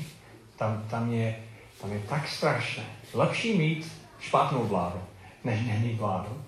Tam, 0.56 0.84
tam, 0.90 1.14
je, 1.14 1.36
tam 1.82 1.92
je 1.92 2.00
tak 2.00 2.28
strašné. 2.28 2.84
Lepší 3.14 3.58
mít 3.58 3.92
špatnou 4.20 4.64
vládu, 4.64 5.00
než 5.44 5.68
nemít 5.68 6.00
vládu. 6.00 6.42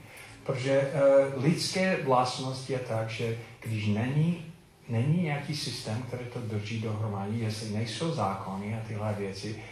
Protože 0.43 0.81
uh, 0.81 1.43
lidské 1.43 1.97
vlastnost 2.03 2.69
je 2.69 2.79
tak, 2.79 3.09
že 3.09 3.37
když 3.63 3.87
není, 3.87 4.45
není 4.89 5.23
nějaký 5.23 5.55
systém, 5.55 6.03
který 6.07 6.25
to 6.25 6.39
drží 6.39 6.81
dohromady, 6.81 7.39
jestli 7.39 7.69
nejsou 7.69 8.11
zákony 8.11 8.75
a 8.77 8.87
tyhle 8.87 9.13
věci, 9.13 9.63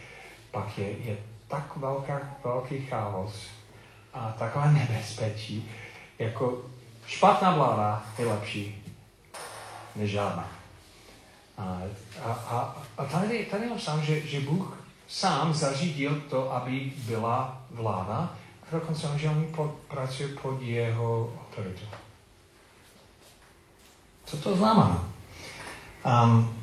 pak 0.52 0.78
je, 0.78 0.90
je 0.90 1.18
tak 1.48 1.78
velká, 1.78 2.22
velký 2.44 2.82
chaos 2.82 3.48
a 4.14 4.32
takové 4.40 4.72
nebezpečí, 4.72 5.70
jako 6.20 6.66
špatná 7.08 7.56
vláda 7.56 8.06
je 8.20 8.26
lepší 8.26 8.84
než 9.96 10.12
žádná. 10.12 10.50
A, 11.58 11.82
a, 12.24 12.32
a, 12.32 12.84
a 12.98 13.06
tady, 13.06 13.46
tady 13.46 13.64
je 13.64 13.80
sám, 13.80 14.04
že, 14.04 14.22
že 14.28 14.40
Bůh 14.40 14.78
sám 15.08 15.54
zařídil 15.54 16.22
to, 16.30 16.52
aby 16.52 16.92
byla 16.98 17.62
vláda, 17.72 18.38
a 18.64 18.72
dokonce, 18.72 19.08
že 19.16 19.30
on 19.30 19.48
pod, 19.56 19.72
pracuje 19.88 20.30
pod 20.30 20.62
jeho 20.62 21.34
autoritu. 21.42 21.86
Co 24.32 24.38
to 24.38 24.56
znamená? 24.56 25.04
Um, 26.24 26.54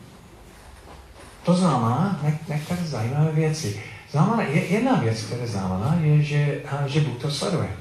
to 1.45 1.55
znamená 1.55 2.21
některé 2.49 2.85
zajímavé 2.85 3.33
věci. 3.33 3.83
Znamená, 4.11 4.43
jedna 4.43 4.95
věc, 4.95 5.23
která 5.23 5.47
znamená, 5.47 5.99
je, 6.01 6.23
že, 6.23 6.63
že 6.87 7.01
Bůh 7.01 7.23
to 7.23 7.31
sleduje. 7.31 7.77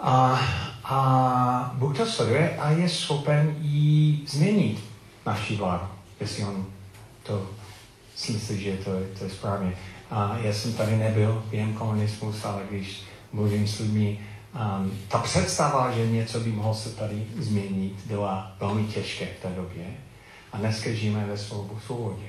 A, 0.00 0.40
a 0.84 1.70
Bůh 1.74 1.96
to 1.96 2.06
sleduje 2.06 2.56
a 2.58 2.70
je 2.70 2.88
schopen 2.88 3.56
ji 3.60 4.26
změnit 4.26 4.84
naší 5.26 5.56
vládu, 5.56 5.86
jestli 6.20 6.44
on 6.44 6.66
to 7.22 7.46
si 8.16 8.32
myslí, 8.32 8.60
že 8.60 8.76
to, 8.76 8.90
to 9.18 9.24
je 9.24 9.30
správně. 9.30 9.72
A 10.10 10.36
já 10.42 10.52
jsem 10.52 10.72
tady 10.72 10.96
nebyl 10.96 11.44
během 11.50 11.74
komunismus, 11.74 12.44
ale 12.44 12.62
když 12.70 13.02
mluvím 13.32 13.68
s 13.68 13.78
lidmi, 13.78 14.18
um, 14.54 14.98
ta 15.08 15.18
představa, 15.18 15.90
že 15.90 16.06
něco 16.06 16.40
by 16.40 16.52
mohlo 16.52 16.74
se 16.74 16.90
tady 16.90 17.26
změnit, 17.38 17.94
byla 18.06 18.56
velmi 18.60 18.84
těžké 18.84 19.26
v 19.26 19.42
té 19.42 19.48
době. 19.48 19.84
A 20.52 20.56
dneska 20.58 20.92
žijeme 20.92 21.26
ve 21.26 21.38
svobodě. 21.86 22.26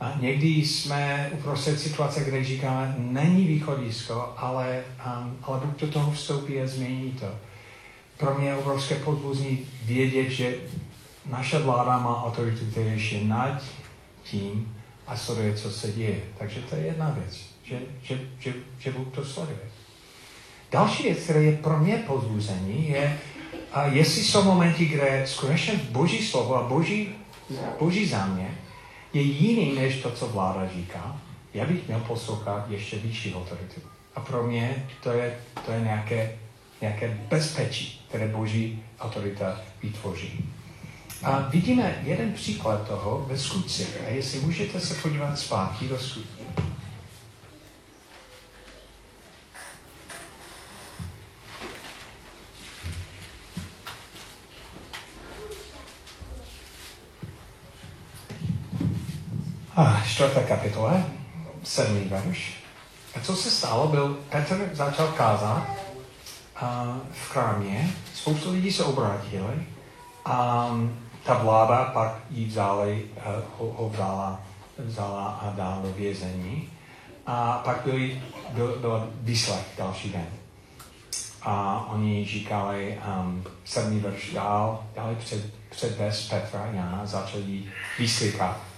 A 0.00 0.12
někdy 0.20 0.48
jsme 0.48 1.30
uprostřed 1.32 1.80
situace, 1.80 2.24
kde 2.24 2.44
říkáme, 2.44 2.94
není 2.98 3.46
východisko, 3.46 4.34
ale, 4.36 4.82
um, 5.06 5.36
ale 5.42 5.60
Bůh 5.60 5.80
do 5.80 5.86
toho 5.86 6.12
vstoupí 6.12 6.60
a 6.60 6.66
změní 6.66 7.12
to. 7.12 7.26
Pro 8.16 8.38
mě 8.38 8.48
je 8.48 8.56
obrovské 8.56 8.94
podbuzní 8.94 9.58
vědět, 9.84 10.30
že 10.30 10.54
naše 11.30 11.58
vláda 11.58 11.98
má 11.98 12.24
autoritu, 12.24 12.66
která 12.70 12.90
je 12.90 13.24
nad 13.24 13.62
tím 14.24 14.76
a 15.06 15.16
sleduje, 15.16 15.54
co 15.54 15.70
se 15.70 15.92
děje. 15.92 16.20
Takže 16.38 16.60
to 16.60 16.76
je 16.76 16.82
jedna 16.82 17.10
věc, 17.10 17.40
že, 17.64 17.78
že, 18.02 18.20
že, 18.38 18.54
že 18.78 18.92
Bůh 18.92 19.14
to 19.14 19.24
sleduje. 19.24 19.58
Další 20.74 21.02
věc, 21.02 21.18
která 21.18 21.40
je 21.40 21.56
pro 21.56 21.78
mě 21.78 21.96
pozbuzení, 21.96 22.88
je, 22.88 23.18
a 23.72 23.86
jestli 23.86 24.22
jsou 24.24 24.42
momenty, 24.42 24.86
kde 24.86 25.22
skutečně 25.26 25.80
Boží 25.90 26.26
slovo 26.26 26.56
a 26.56 26.68
Boží, 26.68 27.08
Boží 27.78 28.06
záměr 28.06 28.50
je 29.12 29.22
jiný 29.22 29.74
než 29.74 29.96
to, 30.02 30.10
co 30.10 30.28
vláda 30.28 30.68
říká, 30.76 31.20
já 31.54 31.64
bych 31.64 31.86
měl 31.86 32.00
poslouchat 32.00 32.70
ještě 32.70 32.96
vyšší 32.98 33.34
autoritu. 33.34 33.80
A 34.14 34.20
pro 34.20 34.42
mě 34.42 34.86
to 35.02 35.12
je, 35.12 35.38
to 35.66 35.72
je 35.72 35.80
nějaké, 35.80 36.32
nějaké 36.80 37.18
bezpečí, 37.30 38.04
které 38.08 38.28
Boží 38.28 38.82
autorita 39.00 39.60
vytvoří. 39.82 40.44
A 41.22 41.38
vidíme 41.38 42.02
jeden 42.04 42.32
příklad 42.32 42.88
toho 42.88 43.26
ve 43.28 43.38
skutci. 43.38 43.86
A 44.06 44.10
jestli 44.10 44.40
můžete 44.40 44.80
se 44.80 44.94
podívat 44.94 45.38
zpátky 45.38 45.88
do 45.88 45.98
skutky. 45.98 46.43
A 59.76 60.02
čtvrté 60.06 60.42
kapitole, 60.42 61.04
sedmý 61.62 62.04
verš. 62.04 62.54
A 63.16 63.20
co 63.20 63.36
se 63.36 63.50
stalo, 63.50 63.88
byl, 63.88 64.18
Petr 64.28 64.70
začal 64.72 65.06
kázat 65.06 65.66
a 66.56 66.96
v 67.12 67.32
krámě, 67.32 67.90
spoustu 68.14 68.52
lidí 68.52 68.72
se 68.72 68.84
obrátili 68.84 69.66
a 70.24 70.68
ta 71.24 71.34
vláda 71.34 71.84
pak 71.84 72.18
jí 72.30 72.44
vzali, 72.44 73.04
eh, 73.16 73.22
ho, 73.58 73.72
ho 73.72 73.88
vzala, 73.88 74.40
vzala 74.78 75.26
a 75.26 75.50
dala 75.50 75.80
do 75.82 75.92
vězení. 75.92 76.68
A 77.26 77.62
pak 77.64 77.80
byli, 77.84 78.22
byl, 78.50 78.78
byl 78.80 79.10
výslech 79.20 79.66
další 79.78 80.10
den. 80.10 80.26
A 81.42 81.86
oni 81.92 82.24
říkali, 82.24 82.98
um, 83.20 83.44
sedmý 83.64 84.00
verš 84.00 84.32
dál, 84.32 84.84
dali 84.94 85.16
před, 85.16 85.54
předvést 85.70 86.28
Petra 86.28 86.66
Jana, 86.72 87.00
začali 87.04 87.64
vyslykat. 87.98 88.73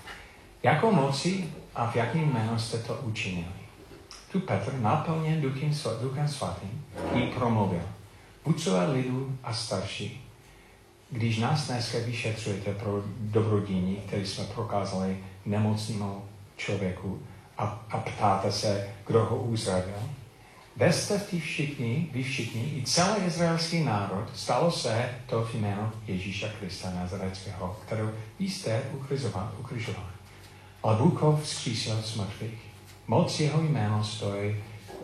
Jakou 0.67 0.93
moci 0.93 1.49
a 1.75 1.91
v 1.91 1.97
jakém 1.97 2.33
jménu 2.33 2.59
jste 2.59 2.79
to 2.79 2.95
učinili? 2.95 3.47
Tu 4.33 4.41
Petr, 4.41 4.75
naplněn 4.75 5.41
duchem, 5.41 5.71
duchem 6.03 6.29
svatým, 6.29 6.85
jí 7.15 7.27
promluvil. 7.27 7.83
Buďové 8.45 8.93
lidu 8.93 9.39
a 9.45 9.55
starší, 9.55 10.25
když 11.11 11.39
nás 11.39 11.67
dneska 11.67 11.99
vyšetřujete 12.07 12.75
pro 12.75 13.03
dobrodění, 13.21 13.97
který 13.97 14.27
jsme 14.27 14.45
prokázali 14.45 15.19
nemocnému 15.45 16.25
člověku 16.57 17.23
a, 17.59 17.87
a 17.91 17.99
ptáte 17.99 18.53
se, 18.53 18.89
kdo 19.07 19.25
ho 19.25 19.37
uzdravil, 19.37 20.03
Vezte 20.77 21.19
ty 21.19 21.41
všichni, 21.41 22.11
vy 22.13 22.23
všichni, 22.23 22.79
i 22.79 22.83
celý 22.83 23.25
izraelský 23.27 23.85
národ, 23.85 24.29
stalo 24.35 24.71
se 24.71 25.11
to 25.27 25.45
v 25.45 25.55
jménu 25.55 25.93
Ježíša 26.07 26.49
Krista 26.59 26.91
Nazareckého, 26.91 27.77
kterou 27.87 28.11
jste 28.39 28.83
ukřižoval. 29.59 30.16
Bůh 30.95 31.23
ho 31.23 31.41
vzkřísil 31.43 32.03
z 32.03 32.17
mrtvých. 32.17 32.59
Moc 33.07 33.41
jeho 33.41 33.63
jméno 33.63 34.05
stojí 34.05 34.57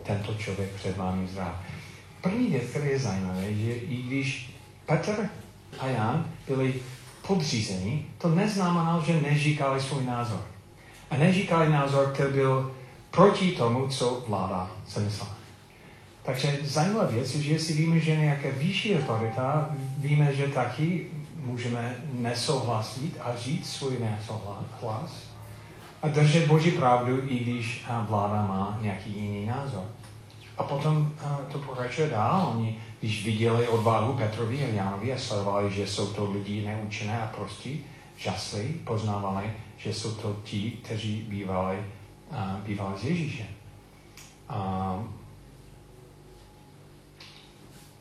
tento 0.03 0.33
člověk 0.33 0.69
před 0.69 0.97
vámi 0.97 1.27
zdrav. 1.27 1.55
První 2.21 2.47
věc, 2.47 2.63
která 2.69 2.85
je 2.85 2.99
zajímavé, 2.99 3.53
že 3.53 3.73
i 3.73 3.95
když 3.95 4.55
Petr 4.85 5.29
a 5.79 5.87
Jan 5.87 6.25
byli 6.47 6.73
podřízení, 7.27 8.05
to 8.17 8.29
neznamenalo, 8.29 9.03
že 9.05 9.21
neříkali 9.21 9.81
svůj 9.81 10.05
názor. 10.05 10.45
A 11.09 11.17
neříkali 11.17 11.69
názor, 11.69 12.11
který 12.13 12.33
byl 12.33 12.75
proti 13.11 13.51
tomu, 13.51 13.87
co 13.87 14.23
vláda 14.27 14.71
se. 14.87 15.11
Takže 16.23 16.59
zajímavá 16.63 17.05
věc 17.05 17.35
je, 17.35 17.41
že 17.41 17.53
jestli 17.53 17.73
víme, 17.73 17.99
že 17.99 18.15
nějaké 18.15 18.51
vyšší 18.51 18.95
autorita, 18.95 19.69
víme, 19.97 20.35
že 20.35 20.47
taky 20.47 21.07
můžeme 21.35 21.95
nesouhlasit 22.13 23.17
a 23.21 23.35
říct 23.35 23.73
svůj 23.73 23.97
nesouhlas 23.99 25.32
a 26.03 26.07
držet 26.07 26.47
Boží 26.47 26.71
pravdu, 26.71 27.17
i 27.27 27.39
když 27.39 27.85
vláda 28.07 28.41
má 28.41 28.77
nějaký 28.81 29.13
jiný 29.15 29.45
názor. 29.45 29.83
A 30.57 30.63
potom 30.63 31.13
to 31.51 31.59
pokračuje 31.59 32.09
dál. 32.09 32.53
Oni, 32.55 32.77
když 32.99 33.25
viděli 33.25 33.67
odvahu 33.67 34.13
Petrovi 34.13 34.63
a 34.63 34.67
Janovi 34.67 35.13
a 35.13 35.17
sledovali, 35.17 35.71
že 35.71 35.87
jsou 35.87 36.13
to 36.13 36.31
lidi 36.31 36.65
neučené 36.65 37.21
a 37.21 37.27
prostí, 37.27 37.85
žasli, 38.17 38.63
poznávali, 38.63 39.53
že 39.77 39.93
jsou 39.93 40.11
to 40.11 40.35
ti, 40.43 40.71
kteří 40.71 41.25
bývali, 41.29 41.77
bývali 42.63 42.99
s 42.99 43.03
Ježíšem. 43.03 43.47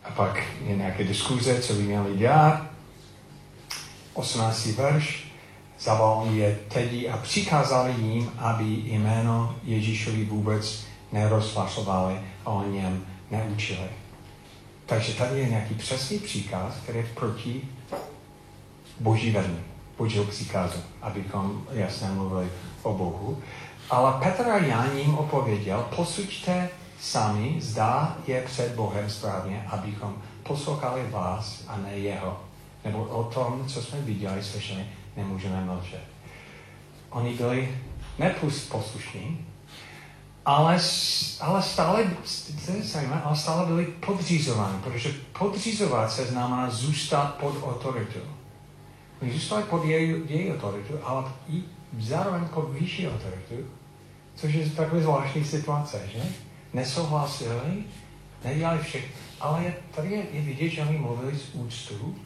A 0.04 0.10
pak 0.16 0.44
je 0.64 0.76
nějaké 0.76 1.04
diskuze, 1.04 1.62
co 1.62 1.72
by 1.74 1.82
měli 1.82 2.18
dělat. 2.18 2.62
18. 4.14 4.66
verš. 4.66 5.31
Zavolal 5.82 6.26
je 6.30 6.58
tedy 6.68 7.08
a 7.08 7.16
přikázali 7.16 7.92
jim, 7.98 8.30
aby 8.38 8.64
jméno 8.64 9.54
Ježíšovi 9.62 10.24
vůbec 10.24 10.84
nerozhlasovali 11.12 12.20
a 12.44 12.50
o 12.50 12.64
něm 12.70 13.06
neučili. 13.30 13.88
Takže 14.86 15.14
tady 15.14 15.40
je 15.40 15.48
nějaký 15.48 15.74
přesný 15.74 16.18
příkaz, 16.18 16.74
který 16.82 16.98
je 16.98 17.06
proti 17.14 17.62
boží 19.00 19.30
vedení, 19.30 19.60
božího 19.98 20.24
příkazu, 20.24 20.78
abychom 21.02 21.66
jasně 21.70 22.08
mluvili 22.08 22.48
o 22.82 22.94
Bohu. 22.94 23.42
Ale 23.90 24.12
Petr 24.22 24.50
a 24.50 24.56
Jan 24.56 24.96
jim 24.96 25.14
opověděl, 25.14 25.86
posuďte 25.96 26.68
sami, 27.00 27.56
zdá 27.60 28.16
je 28.26 28.42
před 28.42 28.74
Bohem 28.74 29.10
správně, 29.10 29.66
abychom 29.70 30.14
poslouchali 30.42 31.10
vás 31.10 31.64
a 31.68 31.76
ne 31.76 31.98
jeho. 31.98 32.40
Nebo 32.84 33.04
o 33.04 33.24
tom, 33.24 33.64
co 33.66 33.82
jsme 33.82 34.00
viděli, 34.00 34.44
slyšeli, 34.44 34.86
nemůžeme 35.16 35.64
mlčet. 35.64 36.04
Oni 37.10 37.34
byli 37.34 37.78
neposlušní, 38.18 39.46
ale, 40.44 40.78
ale 41.40 41.62
stále, 41.62 42.04
zajímavé, 42.82 43.22
ale 43.22 43.36
stále 43.36 43.66
byli 43.66 43.84
podřízováni, 43.84 44.78
protože 44.84 45.14
podřízovat 45.38 46.12
se 46.12 46.24
znamená 46.24 46.70
zůstat 46.70 47.34
pod 47.34 47.54
autoritu. 47.62 48.18
Oni 49.22 49.32
zůstali 49.32 49.62
pod 49.62 49.84
její, 49.84 50.22
její 50.26 50.52
autoritu, 50.52 50.94
ale 51.04 51.24
i 51.48 51.62
zároveň 51.98 52.44
pod 52.44 52.70
vyšší 52.70 53.08
autoritu, 53.08 53.70
což 54.34 54.54
je 54.54 54.70
takové 54.70 55.02
zvláštní 55.02 55.44
situace, 55.44 56.00
že? 56.12 56.22
Nesouhlasili, 56.72 57.84
nedělali 58.44 58.78
všechno, 58.78 59.08
ale 59.40 59.64
je, 59.64 59.76
tady 59.94 60.10
je, 60.10 60.26
je 60.32 60.40
vidět, 60.40 60.68
že 60.68 60.82
oni 60.82 60.98
mluvili 60.98 61.38
z 61.38 61.54
úctu 61.54 62.16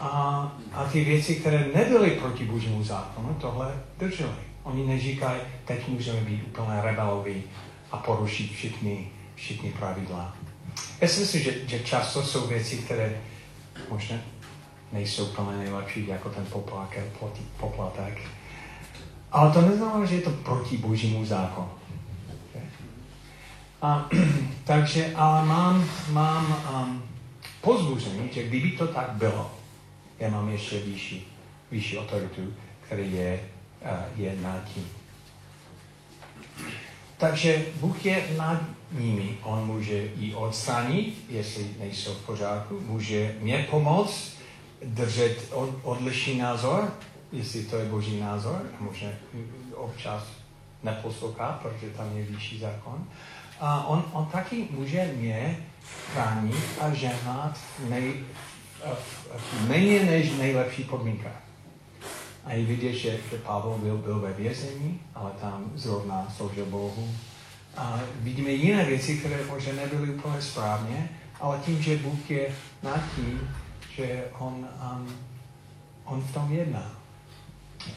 a, 0.00 0.52
a 0.72 0.84
ty 0.84 1.04
věci, 1.04 1.34
které 1.34 1.70
nebyly 1.74 2.10
proti 2.10 2.44
božímu 2.44 2.84
zákonu, 2.84 3.36
tohle 3.40 3.74
drželi. 3.98 4.32
Oni 4.62 4.86
neříkají, 4.86 5.40
teď 5.64 5.88
můžeme 5.88 6.20
být 6.20 6.42
úplně 6.46 6.80
rebeloví 6.82 7.42
a 7.92 7.96
porušit 7.96 8.52
všechny, 8.52 9.08
všechny 9.34 9.70
pravidla. 9.70 10.36
Já 11.00 11.08
si 11.08 11.20
myslím, 11.20 11.42
že, 11.42 11.68
že 11.68 11.80
často 11.80 12.22
jsou 12.22 12.46
věci, 12.46 12.76
které 12.76 13.20
možná 13.90 14.16
nejsou 14.92 15.24
úplně 15.24 15.56
nejlepší, 15.58 16.06
jako 16.06 16.30
ten 16.30 16.46
poplatek, 16.46 17.04
poplatek. 17.60 18.18
Ale 19.32 19.52
to 19.52 19.60
neznamená, 19.60 20.06
že 20.06 20.14
je 20.14 20.22
to 20.22 20.30
proti 20.30 20.76
božímu 20.76 21.24
zákonu. 21.24 21.70
A, 23.82 24.08
takže, 24.64 25.12
ale 25.14 25.46
mám, 25.46 25.84
mám 26.10 26.64
um, 26.74 27.02
pozbuzení, 27.60 28.28
že 28.32 28.42
kdyby 28.42 28.70
to 28.70 28.86
tak 28.86 29.10
bylo, 29.10 29.59
já 30.20 30.28
mám 30.28 30.48
ještě 30.48 30.78
vyšší, 30.78 31.26
vyšší 31.70 31.98
autoritu, 31.98 32.54
který 32.80 33.12
je, 33.12 33.40
je 34.16 34.36
nad 34.42 34.64
tím. 34.64 34.88
Takže 37.16 37.64
Bůh 37.80 38.06
je 38.06 38.24
nad 38.36 38.60
nimi. 38.92 39.38
On 39.42 39.66
může 39.66 40.10
ji 40.16 40.34
odstranit, 40.34 41.24
jestli 41.28 41.70
nejsou 41.78 42.14
v 42.14 42.26
pořádku. 42.26 42.80
Může 42.86 43.34
mě 43.40 43.66
pomoct 43.70 44.36
držet 44.84 45.52
od, 45.52 45.70
odlišný 45.82 46.38
názor, 46.38 46.92
jestli 47.32 47.64
to 47.64 47.76
je 47.76 47.84
boží 47.84 48.20
názor. 48.20 48.62
Může 48.80 49.18
občas 49.74 50.24
neposlouchat, 50.82 51.60
protože 51.62 51.90
tam 51.90 52.16
je 52.16 52.24
vyšší 52.24 52.58
zákon. 52.58 53.06
A 53.60 53.86
on, 53.86 54.04
on 54.12 54.26
taky 54.26 54.68
může 54.70 55.12
mě 55.16 55.56
chránit 56.12 56.64
a 56.80 56.94
ženat 56.94 57.58
v, 57.58 57.90
nej, 57.90 58.12
v 58.34 58.49
méně 59.68 60.04
než 60.04 60.32
nejlepší 60.32 60.84
podmínkách. 60.84 61.42
A 62.44 62.52
je 62.52 62.64
vidět, 62.64 62.92
že, 62.92 63.10
že 63.30 63.38
Pavel 63.38 63.78
byl, 63.78 63.96
byl 63.96 64.20
ve 64.20 64.32
vězení, 64.32 65.00
ale 65.14 65.30
tam 65.40 65.72
zrovna 65.74 66.32
sloužil 66.36 66.66
Bohu. 66.66 67.14
A 67.76 68.00
vidíme 68.20 68.50
jiné 68.50 68.84
věci, 68.84 69.18
které 69.18 69.44
možná 69.46 69.72
nebyly 69.72 70.10
úplně 70.10 70.42
správně, 70.42 71.08
ale 71.40 71.58
tím, 71.64 71.82
že 71.82 71.96
Bůh 71.96 72.30
je 72.30 72.54
nad 72.82 73.00
tím, 73.16 73.54
že 73.94 74.24
on, 74.38 74.68
um, 74.92 75.16
on 76.04 76.20
v 76.20 76.34
tom 76.34 76.52
jedná. 76.52 76.92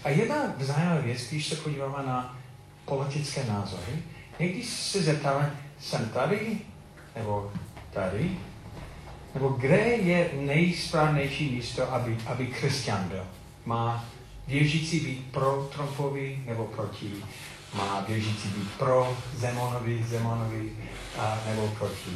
A 0.04 0.10
jedna 0.10 0.36
zajímavá 0.60 1.02
věc, 1.02 1.30
když 1.30 1.48
se 1.48 1.56
podíváme 1.56 2.08
na 2.08 2.38
politické 2.86 3.44
názory, 3.44 4.04
někdy 4.40 4.64
se 4.64 5.02
zeptáme, 5.02 5.56
jsem 5.80 6.10
tady, 6.10 6.58
nebo 7.16 7.52
tady, 7.94 8.38
nebo 9.34 9.50
kde 9.50 9.78
je 9.78 10.30
nejsprávnější 10.40 11.52
místo, 11.56 11.94
aby, 11.94 12.18
aby 12.26 12.48
křesťan 12.48 13.04
byl. 13.04 13.24
Má 13.66 14.06
věřící 14.48 15.00
být 15.00 15.32
pro 15.32 15.70
Trumpovi 15.76 16.44
nebo 16.46 16.64
proti? 16.66 17.14
Má 17.78 18.06
věřící 18.08 18.48
být 18.48 18.72
pro 18.72 19.18
Zemonovi, 19.36 20.06
Zemonovi 20.10 20.72
a, 21.18 21.40
nebo 21.50 21.68
proti? 21.68 22.12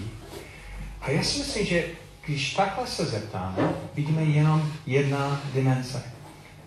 A 1.01 1.12
já 1.12 1.23
si 1.23 1.39
myslím, 1.39 1.65
že 1.65 1.86
když 2.25 2.53
takhle 2.53 2.88
se 2.88 3.06
zeptáme, 3.06 3.73
vidíme 3.95 4.23
jenom 4.23 4.71
jedna 4.86 5.41
dimenze. 5.53 6.03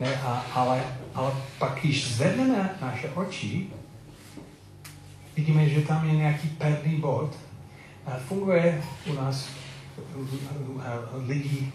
Ne, 0.00 0.20
a, 0.20 0.46
ale, 0.54 0.84
ale 1.14 1.32
pak, 1.58 1.80
když 1.80 2.14
zvedneme 2.14 2.78
naše 2.80 3.10
oči, 3.10 3.66
vidíme, 5.36 5.68
že 5.68 5.80
tam 5.80 6.08
je 6.08 6.16
nějaký 6.16 6.48
pevný 6.48 6.96
bod. 6.96 7.36
A 8.06 8.10
funguje 8.28 8.82
u 9.06 9.12
nás 9.12 9.48
lidí, 11.26 11.72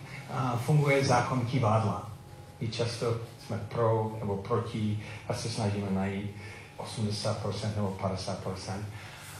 funguje 0.58 1.06
zákon 1.06 1.42
kivadla. 1.42 2.12
My 2.62 2.68
často 2.68 3.18
jsme 3.46 3.58
pro 3.58 4.18
nebo 4.20 4.38
proti 4.38 5.04
a 5.28 5.34
se 5.34 5.50
snažíme 5.50 5.92
najít 5.92 6.36
80% 6.78 7.76
nebo 7.76 7.98
50%. 8.02 8.80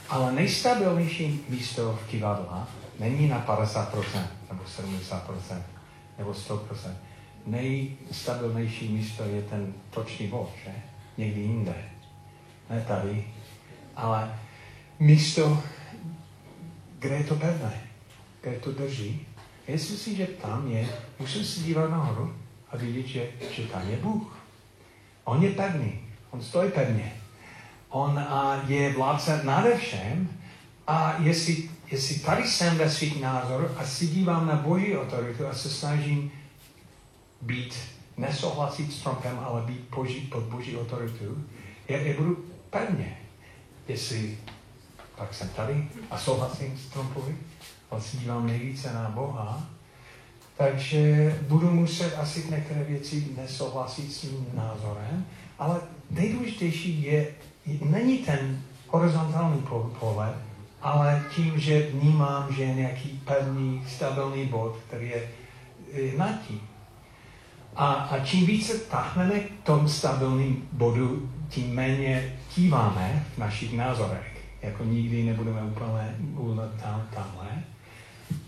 Ale 0.08 0.32
nejstabilnější 0.32 1.44
místo 1.48 1.98
v 2.02 2.10
kivadla 2.10 2.68
není 2.98 3.28
na 3.28 3.46
50% 3.46 4.26
nebo 4.50 4.62
70% 4.64 5.62
nebo 6.18 6.30
100%. 6.32 6.60
Nejstabilnější 7.46 8.88
místo 8.88 9.22
je 9.22 9.42
ten 9.42 9.74
točný 9.90 10.26
bod, 10.26 10.50
že? 10.64 10.72
Někdy 11.16 11.40
jinde. 11.40 11.74
Ne 12.70 12.84
tady, 12.88 13.24
ale 13.96 14.38
místo, 14.98 15.62
kde 16.98 17.14
je 17.14 17.24
to 17.24 17.34
pevné, 17.34 17.85
kde 18.46 18.58
to 18.58 18.72
drží. 18.72 19.26
Jestli 19.68 19.96
si, 19.96 20.16
že 20.16 20.26
tam 20.26 20.70
je, 20.70 20.88
musím 21.18 21.44
si 21.44 21.60
dívat 21.60 21.90
nahoru 21.90 22.34
a 22.70 22.76
vidět, 22.76 23.06
že, 23.06 23.30
že 23.50 23.62
tam 23.62 23.88
je 23.88 23.96
Bůh. 23.96 24.38
On 25.24 25.42
je 25.42 25.50
pevný, 25.50 26.00
on 26.30 26.42
stojí 26.42 26.70
pevně. 26.70 27.12
On 27.88 28.18
a, 28.18 28.62
je 28.66 28.92
vládce 28.92 29.40
nade 29.44 29.78
všem 29.78 30.28
a 30.86 31.16
jestli, 31.18 31.70
jestli 31.90 32.18
tady 32.18 32.48
jsem 32.48 32.78
ve 32.78 32.90
svých 32.90 33.20
názor 33.20 33.74
a 33.78 33.84
si 33.84 34.06
dívám 34.06 34.46
na 34.46 34.56
Boží 34.56 34.96
autoritu 34.96 35.46
a 35.46 35.54
se 35.54 35.70
snažím 35.70 36.32
být, 37.42 37.74
nesouhlasit 38.16 38.92
s 38.92 39.02
Trumpem, 39.02 39.38
ale 39.44 39.62
být 39.62 39.80
boží, 39.80 40.20
pod 40.20 40.42
Boží 40.42 40.78
autoritu, 40.78 41.44
já, 41.88 41.98
já 41.98 42.16
budu 42.16 42.44
pevně. 42.70 43.18
Jestli 43.88 44.38
pak 45.16 45.34
jsem 45.34 45.48
tady 45.48 45.88
a 46.10 46.18
souhlasím 46.18 46.78
s 46.78 46.86
Trumpovi, 46.86 47.36
si 47.98 48.16
dívám 48.16 48.46
nejvíce 48.46 48.92
na 48.92 49.10
Boha, 49.14 49.66
takže 50.56 51.34
budu 51.48 51.70
muset 51.70 52.14
asi 52.14 52.50
některé 52.50 52.84
věci 52.84 53.28
nesouhlasit 53.36 54.12
s 54.12 54.20
tím 54.20 54.46
názorem, 54.54 55.26
ale 55.58 55.80
nejdůležitější 56.10 57.02
je, 57.02 57.26
není 57.82 58.18
ten 58.18 58.62
horizontální 58.88 59.62
pohled, 60.00 60.34
ale 60.82 61.24
tím, 61.34 61.60
že 61.60 61.90
vnímám, 61.90 62.54
že 62.54 62.62
je 62.62 62.74
nějaký 62.74 63.20
pevný, 63.24 63.82
stabilní 63.88 64.46
bod, 64.46 64.76
který 64.86 65.08
je 65.08 65.28
nad 66.16 66.40
tím. 66.48 66.60
A, 67.76 67.92
a 67.92 68.18
čím 68.24 68.46
více 68.46 68.78
tahneme 68.78 69.40
k 69.40 69.62
tom 69.62 69.88
stabilním 69.88 70.68
bodu, 70.72 71.30
tím 71.48 71.74
méně 71.74 72.38
kíváme 72.54 73.24
v 73.34 73.38
našich 73.38 73.76
názorech. 73.76 74.36
Jako 74.62 74.84
nikdy 74.84 75.22
nebudeme 75.22 75.62
úplně, 75.62 76.16
úplně 76.36 76.60
tam, 76.82 77.08
tamhle. 77.14 77.62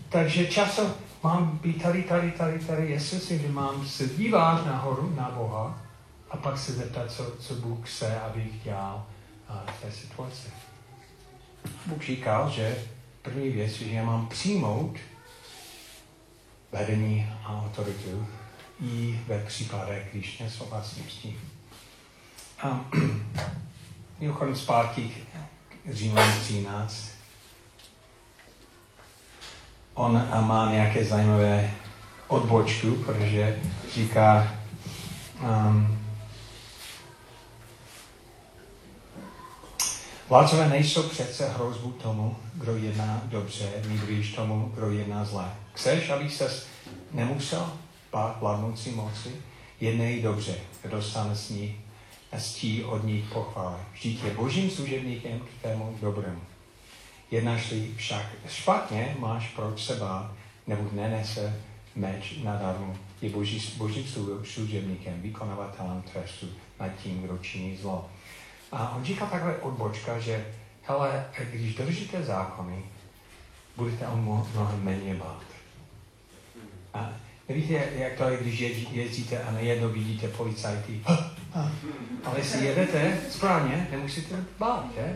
Takže 0.09 0.47
často 0.47 0.91
mám 1.23 1.57
být 1.57 1.81
tady, 1.81 2.03
tady, 2.03 2.31
tady, 2.31 2.59
tady, 2.59 2.89
jestli 2.89 3.19
si, 3.19 3.39
že 3.39 3.47
mám 3.47 3.87
se 3.87 4.07
dívat 4.07 4.65
nahoru 4.65 5.15
na 5.15 5.31
Boha 5.31 5.81
a 6.29 6.37
pak 6.37 6.57
se 6.57 6.71
zeptat, 6.71 7.11
co, 7.11 7.31
co 7.39 7.55
Bůh 7.55 7.89
chce, 7.89 8.19
abych 8.19 8.63
dělal 8.63 9.05
v 9.49 9.81
té 9.81 9.91
situaci. 9.91 10.47
Bůh 11.85 12.01
říkal, 12.01 12.49
že 12.49 12.77
první 13.21 13.49
věc, 13.49 13.71
že 13.71 13.91
já 13.91 14.03
mám 14.03 14.27
přijmout 14.27 14.97
vedení 16.71 17.31
a 17.43 17.63
autoritu 17.63 18.27
i 18.81 19.19
ve 19.27 19.45
případech, 19.45 20.07
když 20.11 20.39
nesouhlasím 20.39 21.03
s 21.09 21.13
tím. 21.13 21.39
A 22.61 22.85
mimochodem 24.19 24.55
zpátky 24.55 25.11
Říman 25.91 26.39
13. 26.39 27.18
on 29.99 30.27
má 30.41 30.71
nějaké 30.71 31.05
zajímavé 31.05 31.71
odbočku, 32.27 32.95
protože 32.95 33.59
říká, 33.93 34.47
um, 35.41 35.99
Vládcové 40.29 40.69
nejsou 40.69 41.03
přece 41.03 41.49
hrozbu 41.49 41.91
tomu, 41.91 42.35
kdo 42.53 42.75
jedná 42.75 43.21
dobře, 43.25 43.69
nýbrýž 43.87 44.33
tomu, 44.33 44.71
kdo 44.75 44.91
jedná 44.91 45.25
zlé. 45.25 45.51
Chceš, 45.73 46.09
aby 46.09 46.29
ses 46.29 46.67
nemusel 47.11 47.73
bát 48.11 48.39
vládnoucí 48.39 48.91
moci? 48.91 49.29
Jednej 49.81 50.21
dobře, 50.21 50.55
dostane 50.89 51.35
s 51.35 51.49
ní 51.49 51.75
a 52.31 52.39
stí 52.39 52.83
od 52.83 53.03
ní 53.03 53.27
pochvály. 53.33 53.77
Vždyť 53.93 54.23
je 54.23 54.31
božím 54.31 54.69
služebníkem 54.69 55.39
k 55.39 55.63
tému 55.63 55.97
dobrému. 56.01 56.41
Jednáš-li 57.31 57.91
však 57.95 58.25
špatně, 58.47 59.15
máš 59.19 59.47
proč 59.55 59.85
se 59.85 59.95
bát, 59.95 60.31
nebo 60.67 60.89
nenese 60.91 61.59
meč 61.95 62.33
nadarmo. 62.43 62.95
Je 63.21 63.29
boží, 63.29 63.73
božím 63.77 64.03
služebníkem, 64.43 65.21
vykonavatelem 65.21 66.01
trestu 66.01 66.47
nad 66.79 66.89
tím, 67.03 67.21
kdo 67.21 67.37
činí 67.37 67.77
zlo. 67.77 68.09
A 68.71 68.95
on 68.95 69.03
říká 69.03 69.25
takhle 69.25 69.57
odbočka, 69.57 70.19
že 70.19 70.45
hele, 70.83 71.25
když 71.51 71.75
držíte 71.75 72.23
zákony, 72.23 72.83
budete 73.77 74.07
o 74.07 74.15
mnohem 74.15 74.83
méně 74.83 75.15
bát. 75.15 75.43
A 76.93 77.09
víte, 77.49 77.73
jak 77.95 78.13
to 78.13 78.29
je, 78.29 78.37
když 78.37 78.59
jezdíte 78.91 79.43
a 79.43 79.51
najednou 79.51 79.89
vidíte 79.89 80.27
policajty. 80.27 81.01
Ale 82.25 82.39
jestli 82.39 82.65
jedete 82.65 83.17
správně, 83.29 83.87
nemusíte 83.91 84.35
bát, 84.59 84.85
že? 84.95 85.15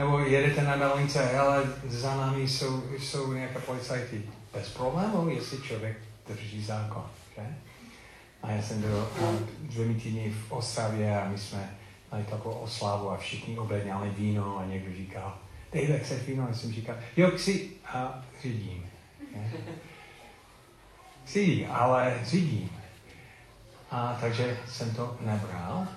Nebo 0.00 0.18
jedete 0.18 0.62
na 0.62 0.76
dálnice, 0.76 1.38
ale 1.38 1.64
za 1.84 2.16
námi 2.16 2.48
jsou, 2.48 2.82
jsou 2.98 3.32
nějaké 3.32 3.58
policajty. 3.58 4.22
Bez 4.52 4.68
problémů, 4.68 5.28
jestli 5.28 5.62
člověk 5.62 5.96
drží 6.28 6.64
zákon, 6.64 7.04
že? 7.36 7.42
A 8.42 8.50
já 8.50 8.62
jsem 8.62 8.80
byl 8.80 9.08
dvě 9.58 9.94
týdny 9.94 10.30
v 10.30 10.52
Ostravě 10.52 11.20
a 11.20 11.28
my 11.28 11.38
jsme 11.38 11.70
měli 12.10 12.26
takovou 12.30 12.54
oslavu 12.54 13.10
a 13.10 13.16
všichni 13.16 13.58
objednali 13.58 14.10
víno 14.10 14.58
a 14.58 14.64
někdo 14.64 14.96
říkal, 14.96 15.38
Dave, 15.72 15.98
chceš 15.98 16.22
víno? 16.22 16.48
A 16.50 16.54
jsem 16.54 16.72
říkal, 16.72 16.96
jo, 17.16 17.30
chci 17.30 17.70
a 17.86 18.24
řídím. 18.42 18.86
Chci, 21.24 21.66
ale 21.66 22.18
řídím. 22.24 22.70
A 23.90 24.18
takže 24.20 24.58
jsem 24.68 24.94
to 24.94 25.16
nebral. 25.20 25.88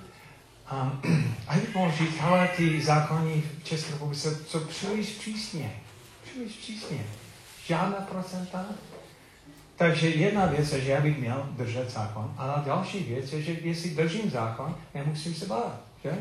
A, 0.68 1.00
a 1.48 1.56
mohl 1.74 1.92
říct, 1.98 2.20
ale 2.22 2.50
ty 2.58 2.82
zákony 2.82 3.44
v 3.60 3.64
České 3.64 3.92
republice 3.92 4.36
jsou 4.48 4.60
příliš 4.60 5.10
přísně. 5.10 5.76
Příliš 6.24 6.54
přísně. 6.54 7.06
Žádná 7.66 7.98
procenta. 7.98 8.66
Takže 9.76 10.10
jedna 10.10 10.46
věc 10.46 10.74
je, 10.74 10.82
že 10.82 10.92
já 10.92 11.02
bych 11.02 11.18
měl 11.18 11.50
držet 11.52 11.92
zákon, 11.92 12.34
ale 12.38 12.64
další 12.66 13.04
věc 13.04 13.34
je, 13.34 13.42
že 13.42 13.52
jestli 13.52 13.90
držím 13.90 14.30
zákon, 14.30 14.76
nemusím 14.96 15.36
se 15.36 15.46
bát, 15.46 15.82
že? 16.04 16.18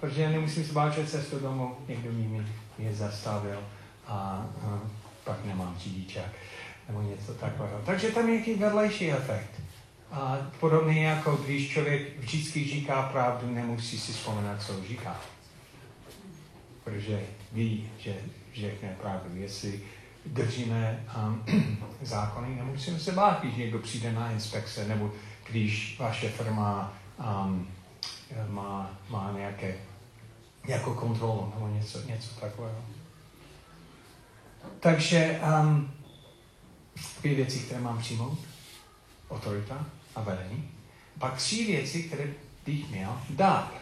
Protože 0.00 0.22
já 0.22 0.30
nemusím 0.30 0.64
se 0.64 0.72
bát, 0.72 0.94
že 0.94 1.06
cestu 1.06 1.38
domů 1.38 1.76
někdo 1.88 2.12
mi 2.12 2.46
mě 2.78 2.94
zastavil 2.94 3.58
a, 4.06 4.12
a 4.62 4.80
pak 5.24 5.44
nemám 5.44 5.76
řidičák 5.78 6.30
nebo 6.88 7.02
něco 7.02 7.34
takového. 7.34 7.82
Takže 7.86 8.10
tam 8.10 8.28
je 8.28 8.34
nějaký 8.34 8.54
vedlejší 8.54 9.12
efekt. 9.12 9.60
A 10.12 10.38
podobně 10.60 11.06
jako 11.06 11.36
když 11.36 11.70
člověk 11.70 12.18
vždycky 12.18 12.64
říká 12.64 13.02
pravdu, 13.02 13.54
nemusí 13.54 13.98
si 13.98 14.12
vzpomínat, 14.12 14.62
co 14.62 14.84
říká. 14.84 15.20
Protože 16.84 17.20
ví, 17.52 17.90
že 17.98 18.16
řekne 18.54 18.96
pravdu. 19.00 19.36
Jestli 19.36 19.82
držíme 20.26 21.06
um, 21.26 21.44
zákony, 22.02 22.54
nemusíme 22.56 22.98
se 22.98 23.12
bát, 23.12 23.40
když 23.42 23.56
někdo 23.56 23.78
přijde 23.78 24.12
na 24.12 24.30
inspekce, 24.30 24.88
nebo 24.88 25.12
když 25.50 25.96
vaše 25.98 26.28
firma 26.28 26.92
um, 27.18 27.68
má, 28.48 28.90
má 29.08 29.32
nějaké, 29.36 29.76
nějakou 30.66 30.94
kontrolu 30.94 31.52
nebo 31.54 31.68
něco, 31.68 32.02
něco 32.02 32.40
takového. 32.40 32.84
Takže 34.80 35.40
um, 35.60 35.90
dvě 37.20 37.34
věci, 37.34 37.58
které 37.58 37.80
mám 37.80 37.98
přijmout. 37.98 38.38
Autorita 39.30 39.86
a 40.14 40.20
vedení. 40.20 40.70
Pak 41.18 41.36
tři 41.36 41.64
věci, 41.64 42.02
které 42.02 42.32
bych 42.66 42.90
měl 42.90 43.20
dát. 43.30 43.74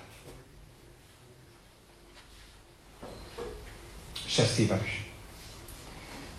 Šestý 4.26 4.64
verš. 4.64 5.02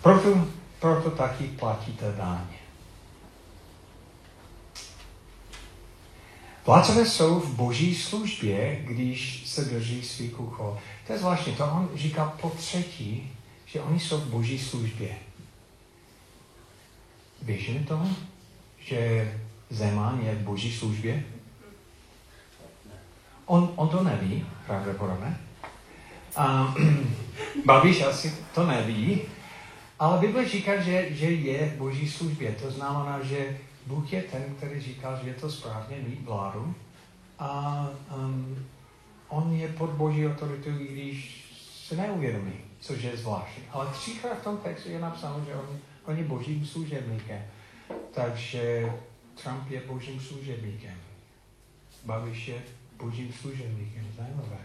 Proto, 0.02 0.48
proto 0.78 1.10
taky 1.10 1.44
platíte 1.44 2.12
dáně. 2.12 2.60
Vládcové 6.66 7.06
jsou 7.06 7.40
v 7.40 7.54
boží 7.54 7.96
službě, 7.96 8.84
když 8.84 9.42
se 9.46 9.64
drží 9.64 10.02
svých 10.02 10.40
úkol. 10.40 10.78
To 11.06 11.12
je 11.12 11.18
zvláštní, 11.18 11.54
to 11.54 11.64
on 11.64 11.90
říká 11.94 12.24
po 12.40 12.50
třetí, 12.50 13.32
že 13.66 13.80
oni 13.80 14.00
jsou 14.00 14.18
v 14.18 14.26
boží 14.26 14.58
službě. 14.58 15.16
Věříme 17.42 17.84
tomu, 17.84 18.16
že 18.78 19.32
Zeman 19.70 20.20
je 20.22 20.34
v 20.34 20.42
boží 20.44 20.72
službě? 20.72 21.24
On, 23.46 23.72
on 23.76 23.88
to 23.88 24.04
neví, 24.04 24.46
pravděpodobně. 24.66 25.36
A 26.36 26.74
Babiš 27.64 28.02
asi 28.02 28.34
to 28.54 28.66
neví, 28.66 29.20
ale 29.98 30.18
Bible 30.18 30.48
říká, 30.48 30.80
že, 30.80 31.14
že 31.14 31.30
je 31.30 31.66
v 31.66 31.78
boží 31.78 32.10
službě. 32.10 32.52
To 32.52 32.70
znamená, 32.70 33.22
že 33.22 33.58
Bůh 33.86 34.12
je 34.12 34.22
ten, 34.22 34.42
který 34.56 34.80
říká, 34.80 35.20
že 35.22 35.28
je 35.28 35.34
to 35.34 35.50
správně 35.50 35.96
mít 35.96 36.22
vládu 36.24 36.74
a 37.38 37.88
um, 38.16 38.66
on 39.28 39.52
je 39.52 39.68
pod 39.68 39.90
boží 39.90 40.26
autoritou, 40.26 40.70
když 40.70 41.44
se 41.88 41.96
neuvědomí, 41.96 42.52
což 42.80 43.02
je 43.02 43.16
zvláštní. 43.16 43.62
Ale 43.70 43.86
třikrát 43.92 44.38
v 44.38 44.44
tom 44.44 44.56
textu 44.56 44.90
je 44.90 45.00
napsáno, 45.00 45.44
že 45.46 45.54
on, 45.54 45.78
on 46.04 46.16
je 46.16 46.24
božím 46.24 46.66
služebníkem. 46.66 47.42
Takže 48.10 48.92
Trump 49.42 49.70
je 49.70 49.80
božím 49.80 50.20
služebníkem. 50.20 50.94
Babiš 52.04 52.48
je 52.48 52.62
božím 52.96 53.32
služebníkem. 53.32 54.06
Zajímavé. 54.18 54.58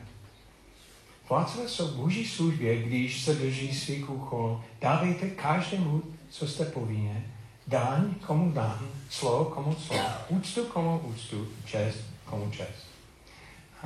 Vládcové 1.30 1.70
jsou 1.70 1.88
boží 1.88 2.28
službě, 2.28 2.84
když 2.84 3.24
se 3.24 3.36
drží 3.36 3.76
svých 3.76 4.10
úkolů. 4.10 4.64
Dávejte 4.82 5.30
každému, 5.30 6.04
co 6.30 6.48
jste 6.48 6.66
povinně, 6.66 7.32
daň 7.68 8.14
komu 8.14 8.52
daň, 8.52 8.80
slovo 9.10 9.46
komu 9.46 9.76
slovo, 9.76 10.04
úctu 10.30 10.66
komu 10.66 11.00
úctu, 11.00 11.48
čest 11.66 11.98
komu 12.26 12.52
čest. 12.52 12.88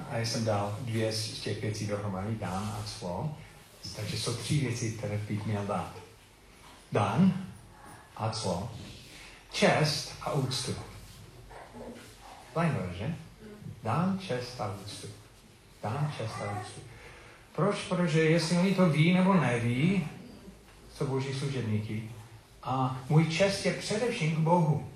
A 0.10 0.17
já 0.17 0.25
jsem 0.25 0.45
dal 0.45 0.78
dvě 0.82 1.13
z 1.13 1.39
těch 1.39 1.62
věcí 1.62 1.88
dohromady, 1.88 2.36
dan 2.36 2.54
a 2.54 2.84
slovo. 2.86 3.38
Takže 3.95 4.17
jsou 4.17 4.34
tři 4.34 4.58
věci, 4.58 4.91
které 4.91 5.17
bych 5.17 5.45
měl 5.45 5.65
dát. 5.65 5.93
Dan 6.91 7.45
a 8.15 8.32
slovo 8.32 8.71
čest 9.51 10.13
a 10.21 10.31
úctu. 10.31 10.75
Zajímavé, 12.55 12.93
že? 12.97 13.15
Dám 13.83 14.19
čest 14.19 14.62
a 14.62 14.75
úctu. 14.85 15.07
Dám 15.83 16.13
čest 16.17 16.33
a 16.41 16.62
úctu. 16.62 16.81
Proč? 17.55 17.88
Protože 17.89 18.21
jestli 18.21 18.57
oni 18.57 18.75
to 18.75 18.89
ví 18.89 19.13
nebo 19.13 19.33
neví, 19.33 20.07
jsou 20.93 21.07
boží 21.07 21.33
služebníky. 21.33 22.12
A 22.63 22.99
můj 23.09 23.29
čest 23.29 23.65
je 23.65 23.73
především 23.73 24.35
k 24.35 24.39
Bohu. 24.39 24.89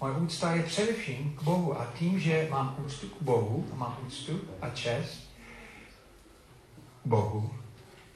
Moje 0.00 0.14
úcta 0.14 0.52
je 0.52 0.62
především 0.62 1.36
k 1.38 1.42
Bohu. 1.42 1.80
A 1.80 1.86
tím, 1.98 2.20
že 2.20 2.48
mám 2.50 2.76
úctu 2.86 3.08
k 3.08 3.22
Bohu, 3.22 3.68
mám 3.74 3.98
úctu 4.06 4.40
a 4.60 4.70
čest 4.70 5.30
k 7.02 7.06
Bohu, 7.06 7.54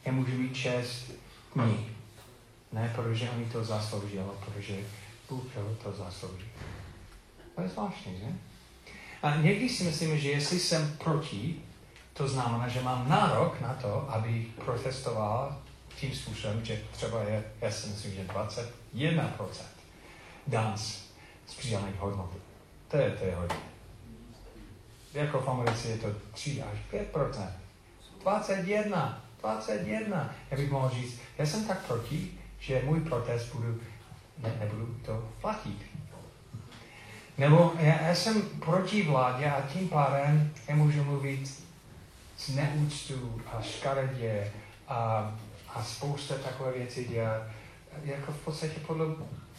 já 0.04 0.12
můžu 0.12 0.32
mít 0.32 0.56
čest 0.56 1.12
k 1.52 1.56
ní. 1.56 1.86
Ne, 2.72 2.92
protože 2.96 3.30
oni 3.30 3.44
to 3.44 3.64
zasloužili, 3.64 4.24
protože 4.44 4.76
Bůh 5.28 5.44
to 5.82 5.92
zaslouží. 5.92 6.44
To 7.54 7.62
je 7.62 7.68
zvláštní, 7.68 8.18
že? 8.18 8.26
A 9.22 9.36
někdy 9.36 9.68
si 9.68 9.84
myslíme, 9.84 10.18
že 10.18 10.30
jestli 10.30 10.60
jsem 10.60 10.96
proti, 11.04 11.62
to 12.12 12.28
znamená, 12.28 12.68
že 12.68 12.82
mám 12.82 13.08
nárok 13.08 13.60
na 13.60 13.74
to, 13.74 14.10
aby 14.10 14.46
protestoval 14.64 15.58
tím 15.96 16.14
způsobem, 16.14 16.64
že 16.64 16.82
třeba 16.92 17.22
je, 17.22 17.44
já 17.60 17.70
si 17.70 17.88
myslím, 17.88 18.14
že 18.14 18.24
21% 18.24 19.42
dan 20.46 20.78
z 21.46 21.54
přidaných 21.58 21.94
hodnot. 21.98 22.30
To 22.88 22.96
je, 22.96 23.10
to 23.10 23.24
je 23.24 23.36
hodně. 23.36 23.56
Jako 25.14 25.40
v 25.40 25.48
Americe 25.48 25.88
je 25.88 25.98
to 25.98 26.08
3 26.32 26.62
až 26.62 26.78
5%. 27.12 27.50
21, 28.20 29.22
21. 29.42 30.34
Já 30.50 30.56
bych 30.56 30.70
mohl 30.70 30.90
říct, 30.90 31.20
já 31.38 31.46
jsem 31.46 31.64
tak 31.64 31.86
proti, 31.86 32.38
že 32.58 32.82
můj 32.84 33.00
protest 33.00 33.54
budu 33.54 33.80
ne, 34.38 34.56
nebudu 34.60 34.96
to 35.06 35.28
platit. 35.40 35.78
Nebo 37.38 37.72
já, 37.78 38.02
já 38.02 38.14
jsem 38.14 38.42
proti 38.42 39.02
vládě 39.02 39.50
a 39.50 39.60
tím 39.60 39.88
pádem 39.88 40.52
nemůžu 40.68 41.04
mluvit 41.04 41.64
z 42.38 42.48
neúctu 42.54 43.42
a 43.52 43.62
škaredě 43.62 44.52
a, 44.88 45.32
a 45.74 45.84
spousta 45.84 46.34
takové 46.34 46.72
věci 46.72 47.04
dělat. 47.04 47.42
jako 48.04 48.32
v 48.32 48.44
podstatě 48.44 48.80
podle 48.86 49.06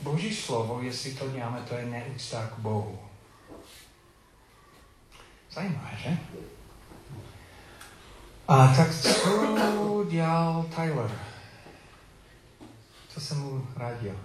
Boží 0.01 0.35
slovo, 0.35 0.81
jestli 0.81 1.13
to 1.13 1.29
děláme, 1.29 1.61
to 1.69 1.75
je 1.75 1.85
neúcta 1.85 2.47
k 2.47 2.59
Bohu. 2.59 2.99
Zajímavé, 5.51 5.91
že? 6.03 6.17
A 8.47 8.67
tak 8.67 8.95
co 8.95 10.05
dělal 10.09 10.65
Tyler? 10.75 11.11
Co 13.09 13.21
jsem 13.21 13.39
mu 13.39 13.67
radil? 13.75 14.15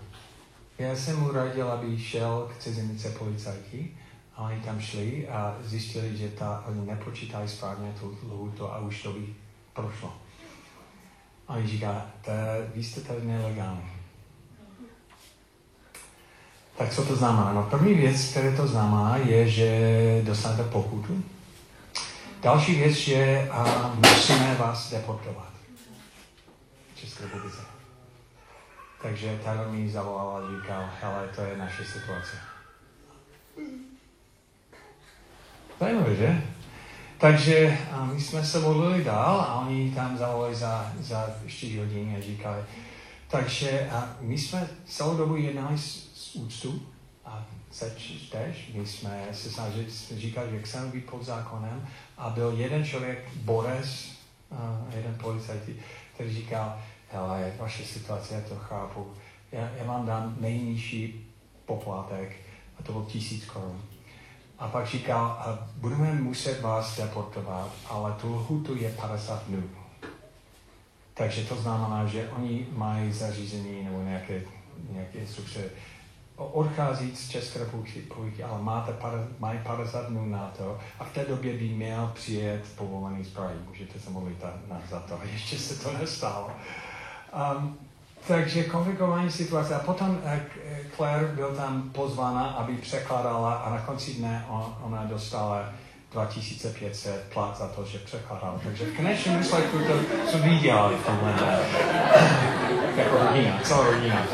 Já 0.83 0.97
jsem 0.97 1.21
mu 1.21 1.33
radil, 1.33 1.71
aby 1.71 1.99
šel 1.99 2.51
k 2.51 2.63
cizinice 2.63 3.11
policajti 3.11 3.97
a 4.35 4.43
oni 4.43 4.61
tam 4.61 4.81
šli 4.81 5.29
a 5.29 5.57
zjistili, 5.65 6.17
že 6.17 6.29
ta, 6.29 6.65
oni 6.69 6.87
nepočítali 6.87 7.49
správně 7.49 7.95
tu 8.01 8.19
lhutu 8.29 8.69
a 8.69 8.79
už 8.79 9.03
to 9.03 9.13
by 9.13 9.35
prošlo. 9.73 10.13
A 11.49 11.55
on 11.55 11.67
říká, 11.67 12.07
vy 12.75 12.85
jste 12.85 13.01
tady 13.01 13.27
nelegální. 13.27 13.91
Tak 16.79 16.95
co 16.95 17.05
to 17.05 17.17
znamená? 17.17 17.53
No 17.53 17.63
první 17.63 17.95
věc, 17.95 18.31
které 18.31 18.57
to 18.57 18.67
znamená, 18.67 19.17
je, 19.17 19.49
že 19.49 20.23
dostanete 20.25 20.63
pokutu. 20.63 21.25
Další 22.43 22.75
věc 22.75 23.09
je, 23.09 23.51
a 23.51 23.93
musíme 23.95 24.55
vás 24.55 24.91
deportovat. 24.91 25.53
České 26.95 27.25
republice. 27.25 27.82
Takže 29.03 29.41
tady 29.45 29.71
mi 29.71 29.91
zavolal 29.91 30.37
a 30.37 30.61
říkal, 30.61 30.91
hele, 31.01 31.29
to 31.35 31.41
je 31.41 31.57
naše 31.57 31.85
situace. 31.85 32.37
Zajímavé, 35.81 36.15
že? 36.17 36.43
Takže 37.19 37.79
my 38.13 38.21
jsme 38.21 38.45
se 38.45 38.61
modlili 38.61 39.05
dál 39.05 39.41
a 39.41 39.61
oni 39.61 39.91
tam 39.95 40.19
zavolali 40.19 40.55
za, 40.55 40.93
za 41.01 41.31
4 41.47 41.79
hodiny 41.79 42.17
a 42.17 42.21
říkali. 42.21 42.63
Takže 43.29 43.91
a 43.91 44.17
my 44.21 44.39
jsme 44.39 44.69
celou 44.85 45.17
dobu 45.17 45.37
jednali 45.37 45.79
s, 45.79 46.13
s 46.15 46.35
úctu 46.35 46.83
a 47.25 47.47
seč 47.71 48.13
tež. 48.31 48.71
My 48.75 48.87
jsme 48.87 49.29
se 49.33 49.51
snažili 49.51 49.87
říkat, 50.15 50.51
že 50.51 50.63
chceme 50.63 50.87
být 50.87 51.11
pod 51.11 51.23
zákonem 51.23 51.89
a 52.19 52.31
byl 52.31 52.55
jeden 52.57 52.85
člověk, 52.85 53.29
Boris, 53.35 54.13
a 54.53 54.81
jeden 54.97 55.15
policajt, 55.15 55.63
který 56.15 56.35
říkal, 56.35 56.83
hele, 57.13 57.53
vaše 57.59 57.85
situace, 57.85 58.35
já 58.35 58.41
to 58.41 58.57
chápu, 58.57 59.13
já, 59.53 59.71
já 59.77 59.85
vám 59.85 60.07
dám 60.07 60.37
nejnižší 60.41 61.35
poplatek 61.67 62.37
a 62.79 62.83
to 62.83 62.93
byl 62.93 63.05
tisíc 63.05 63.45
korun. 63.45 63.83
A 64.59 64.69
pak 64.69 64.87
říkal, 64.87 65.43
budeme 65.77 66.13
muset 66.13 66.61
vás 66.61 66.97
deportovat, 66.97 67.73
ale 67.89 68.13
tu 68.13 68.35
lhutu 68.35 68.77
je 68.77 68.91
50 68.91 69.45
dnů. 69.47 69.63
Takže 71.15 71.45
to 71.45 71.57
znamená, 71.57 72.07
že 72.07 72.31
oni 72.37 72.67
mají 72.73 73.13
zařízení 73.13 73.85
nebo 73.85 74.03
nějaké, 74.03 74.43
nějaké 74.91 75.19
instrukce 75.19 75.71
odchází 76.37 77.17
z 77.17 77.29
České 77.29 77.59
republiky, 77.59 78.43
ale 78.43 78.63
máte, 78.63 78.97
mají 79.39 79.59
50 79.63 80.07
dnů 80.09 80.27
na 80.27 80.53
to 80.59 80.79
a 80.99 81.05
v 81.05 81.13
té 81.13 81.25
době 81.25 81.53
by 81.53 81.69
měl 81.69 82.13
přijet 82.15 82.65
povolený 82.77 83.25
zbroj. 83.25 83.53
Můžete 83.69 84.01
se 84.01 84.11
mluvit 84.11 84.45
na, 84.69 84.83
za 84.91 85.01
to. 85.01 85.21
A 85.21 85.25
ještě 85.25 85.59
se 85.59 85.85
to 85.85 85.99
nestalo. 85.99 86.51
Um, 87.33 87.79
takže 88.29 88.65
komplikování 88.65 89.31
situace. 89.31 89.75
A 89.75 89.79
potom 89.79 90.21
eh, 90.25 90.41
Claire 90.97 91.27
byl 91.27 91.57
tam 91.57 91.91
pozvána, 91.91 92.45
aby 92.45 92.77
překládala 92.77 93.55
a 93.55 93.71
na 93.71 93.79
konci 93.79 94.15
dne 94.15 94.47
ona 94.83 95.05
dostala 95.05 95.65
2500 96.13 97.25
plat 97.33 97.59
za 97.59 97.69
to, 97.69 97.85
že 97.85 97.99
překládala. 97.99 98.61
Takže 98.65 98.85
v 98.85 98.97
konečném 98.97 99.39
výsledku 99.39 99.79
to, 99.79 99.93
co 100.31 100.39
viděla 100.39 100.89
v 100.89 101.07
tomhle. 101.07 101.59
jako 102.97 103.19
rodina, 103.19 103.61
celá 103.63 103.85
rodina. 103.85 104.27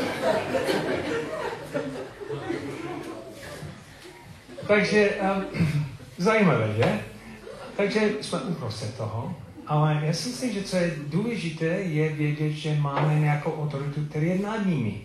Takže 4.67 5.09
um, 5.09 5.45
zajímavé, 6.17 6.73
že? 6.77 6.99
Takže 7.77 8.09
jsme 8.21 8.39
uprostřed 8.39 8.97
toho. 8.97 9.35
Ale 9.69 9.99
já 10.03 10.13
si 10.13 10.29
myslím, 10.29 10.53
že 10.53 10.63
co 10.63 10.75
je 10.75 10.95
důležité, 11.07 11.65
je 11.65 12.09
vědět, 12.09 12.49
že 12.49 12.75
máme 12.75 13.19
nějakou 13.19 13.63
autoritu, 13.63 14.05
který 14.05 14.27
je 14.27 14.39
nad 14.39 14.65
nimi. 14.65 15.01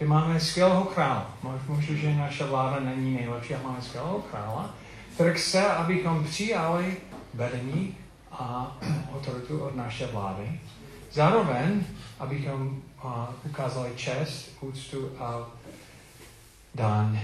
Že 0.00 0.06
máme 0.06 0.40
skvělého 0.40 0.84
krála. 0.84 1.36
Možná, 1.42 1.96
že 1.96 2.14
naše 2.14 2.44
vláda 2.44 2.80
není 2.80 3.14
nejlepší, 3.14 3.54
a 3.54 3.62
máme 3.62 3.82
skvělého 3.82 4.18
krála, 4.30 4.74
který 5.14 5.34
chce, 5.34 5.66
abychom 5.66 6.24
přijali 6.24 6.96
vedení 7.34 7.96
a 8.32 8.76
autoritu 9.14 9.58
od 9.60 9.76
naše 9.76 10.06
vlády. 10.06 10.60
Zároveň, 11.12 11.84
abychom 12.18 12.82
uh, 13.04 13.10
ukázali 13.44 13.90
čest, 13.96 14.50
úctu 14.60 15.10
a 15.18 15.50
dan 16.74 17.18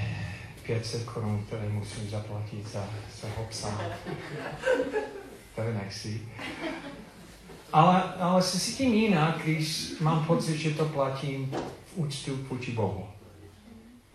500 0.62 1.04
korun, 1.04 1.44
které 1.46 1.68
musím 1.68 2.10
zaplatit 2.10 2.72
za 2.72 2.84
svého 3.14 3.44
psa 3.50 3.80
které 5.60 5.78
nechci. 5.84 6.22
Ale, 7.72 8.02
ale 8.20 8.42
se 8.42 8.60
cítím 8.60 8.94
jinak, 8.94 9.38
když 9.44 9.92
mám 10.00 10.24
pocit, 10.24 10.58
že 10.58 10.70
to 10.70 10.84
platím 10.84 11.50
v 11.86 11.92
úctu 11.94 12.36
vůči 12.48 12.72
Bohu. 12.72 13.08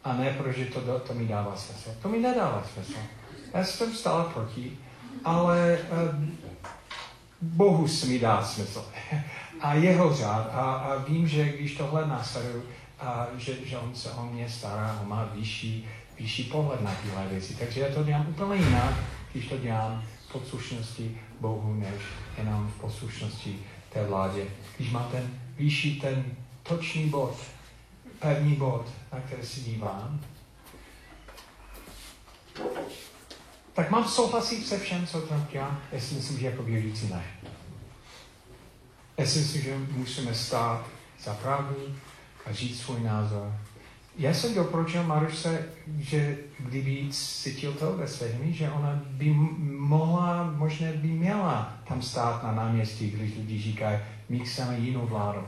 A 0.04 0.14
ne 0.14 0.36
protože 0.38 0.66
to, 0.66 1.00
to 1.00 1.14
mi 1.14 1.26
dává 1.26 1.56
smysl. 1.56 1.90
To 2.02 2.10
mi 2.10 2.20
nedává 2.20 2.64
smysl. 2.74 3.00
Já 3.54 3.64
jsem 3.64 3.94
stále 3.94 4.26
proti, 4.34 4.78
ale 5.24 5.80
uh, 5.92 6.24
Bohu 7.42 7.88
se 7.88 8.06
mi 8.06 8.20
dá 8.20 8.44
smysl. 8.44 8.86
A 9.62 9.74
jeho 9.74 10.14
řád. 10.16 10.50
A, 10.54 10.74
a 10.74 10.98
vím, 10.98 11.28
že 11.28 11.58
když 11.58 11.76
tohle 11.76 12.08
následuju, 12.08 12.64
a 13.00 13.28
že, 13.38 13.56
že 13.66 13.78
on 13.78 13.96
se 13.96 14.12
o 14.12 14.26
mě 14.26 14.50
stará, 14.50 15.00
on 15.02 15.10
má 15.10 15.30
vyšší, 15.36 15.88
vyšší 16.20 16.44
pohled 16.44 16.82
na 16.82 16.96
tyhle 17.04 17.28
věci. 17.28 17.56
Takže 17.56 17.80
já 17.80 17.96
to 17.96 18.04
dělám 18.04 18.28
úplně 18.30 18.66
jinak, 18.66 18.94
když 19.32 19.48
to 19.48 19.58
dělám 19.58 20.04
poslušnosti 20.40 21.18
Bohu, 21.40 21.74
než 21.74 22.02
jenom 22.38 22.72
v 22.78 22.82
poslušnosti 22.82 23.60
té 23.94 24.04
vládě. 24.04 24.48
Když 24.78 24.92
má 24.92 25.04
ten 25.04 25.40
vyšší, 25.58 26.02
ten 26.02 26.26
točný 26.64 27.10
bod, 27.10 27.38
pevný 28.20 28.56
bod, 28.56 28.92
na 29.14 29.20
který 29.20 29.46
si 29.46 29.62
dívám, 29.62 30.22
tak 33.74 33.92
mám 33.92 34.08
souhlasit 34.08 34.68
se 34.68 34.80
všem, 34.80 35.08
co 35.08 35.22
tam 35.22 35.48
dělám? 35.52 35.82
Já 35.92 36.00
si 36.00 36.16
myslím, 36.16 36.40
že 36.40 36.46
jako 36.46 36.64
věřící 36.64 37.08
ne. 37.08 37.24
Já 39.18 39.26
si 39.26 39.40
myslím, 39.40 39.62
že 39.62 39.78
musíme 39.78 40.36
stát 40.36 40.86
za 41.24 41.34
pravdu 41.34 41.96
a 42.46 42.54
říct 42.54 42.82
svůj 42.82 43.04
názor 43.04 43.56
já 44.18 44.34
jsem 44.34 44.56
doporučil 44.56 45.04
Marušce, 45.04 45.66
že 46.00 46.38
kdyby 46.60 47.08
cítil 47.12 47.74
to 47.74 47.98
ve 47.98 48.08
svědomí, 48.08 48.54
že 48.54 48.70
ona 48.70 49.02
by 49.06 49.34
mohla, 49.80 50.54
možná 50.56 50.88
by 50.96 51.08
měla 51.08 51.74
tam 51.88 52.02
stát 52.02 52.44
na 52.44 52.52
náměstí, 52.52 53.10
když 53.12 53.38
lidi 53.38 53.62
říkají, 53.62 54.00
my 54.30 54.40
chceme 54.40 54.78
jinou 54.78 55.06
vládu 55.06 55.42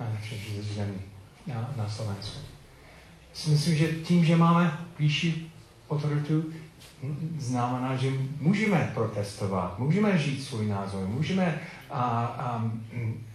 na 0.00 0.06
naší 0.14 0.60
zemi, 0.62 0.98
na, 1.46 1.74
na 1.76 1.88
Slovensku. 1.88 2.38
Myslím, 3.48 3.76
že 3.76 3.92
tím, 3.92 4.24
že 4.24 4.36
máme 4.36 4.78
vyšší 4.98 5.52
autoritu, 5.90 6.44
znamená, 7.38 7.96
že 7.96 8.10
můžeme 8.40 8.90
protestovat, 8.94 9.78
můžeme 9.78 10.18
žít 10.18 10.42
svůj 10.42 10.66
názor, 10.66 11.08
můžeme 11.08 11.60
a, 11.90 12.02
a, 12.24 12.70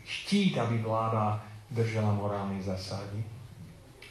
chtít, 0.03 0.57
aby 0.57 0.77
vláda 0.77 1.43
držela 1.71 2.13
morální 2.13 2.61
zásady. 2.61 3.23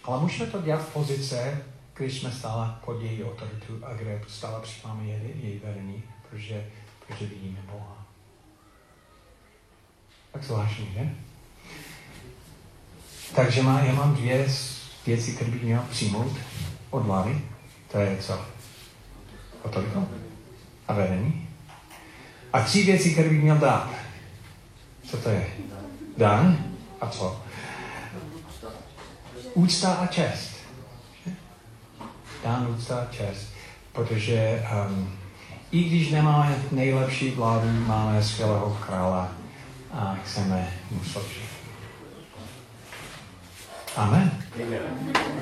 Ale 0.04 0.20
můžeme 0.20 0.50
to 0.50 0.62
dělat 0.62 0.82
v 0.82 0.92
pozice, 0.92 1.62
když 1.94 2.20
jsme 2.20 2.32
stále 2.32 2.74
pod 2.84 3.02
její 3.02 3.24
autoritu 3.24 3.80
a 3.82 3.94
kde 3.94 4.20
stále 4.28 4.60
přijímáme 4.60 5.04
její, 5.04 5.32
její 5.42 5.60
vedení, 5.64 6.02
protože, 6.30 6.66
protože 7.06 7.26
vidíme 7.26 7.58
Boha. 7.72 8.06
Tak 10.32 10.44
zvláštní, 10.44 10.88
že? 10.94 11.10
Takže 13.34 13.62
má, 13.62 13.80
já 13.80 13.94
mám 13.94 14.14
dvě 14.14 14.48
věci, 15.06 15.32
které 15.32 15.50
bych 15.50 15.62
měl 15.62 15.82
přijmout 15.90 16.36
od 16.90 17.00
vlády. 17.00 17.40
To 17.92 17.98
je 17.98 18.16
co? 18.20 18.46
Autoritu 19.64 20.08
a 20.88 20.92
vedení. 20.92 21.48
A 22.52 22.60
tři 22.62 22.82
věci, 22.82 23.12
které 23.12 23.28
bych 23.28 23.42
měl 23.42 23.58
dát. 23.58 23.90
Co 25.04 25.16
to 25.16 25.28
je? 25.28 25.46
Dan 26.16 26.64
a 27.00 27.08
co? 27.08 27.43
Úcta 29.54 29.94
a 29.94 30.06
čest. 30.06 30.50
Dán 32.44 32.66
úcta 32.78 32.98
a 32.98 33.12
čest. 33.12 33.48
Protože 33.92 34.66
um, 34.88 35.12
i 35.70 35.82
když 35.82 36.10
nemáme 36.10 36.56
nejlepší 36.72 37.30
vládu, 37.30 37.68
máme 37.86 38.22
skvělého 38.22 38.78
krála 38.86 39.30
a 39.92 40.16
chceme 40.24 40.72
mu 40.90 41.04
sloužit. 41.04 41.42
Amen. 43.96 44.30
Amen. 44.62 45.34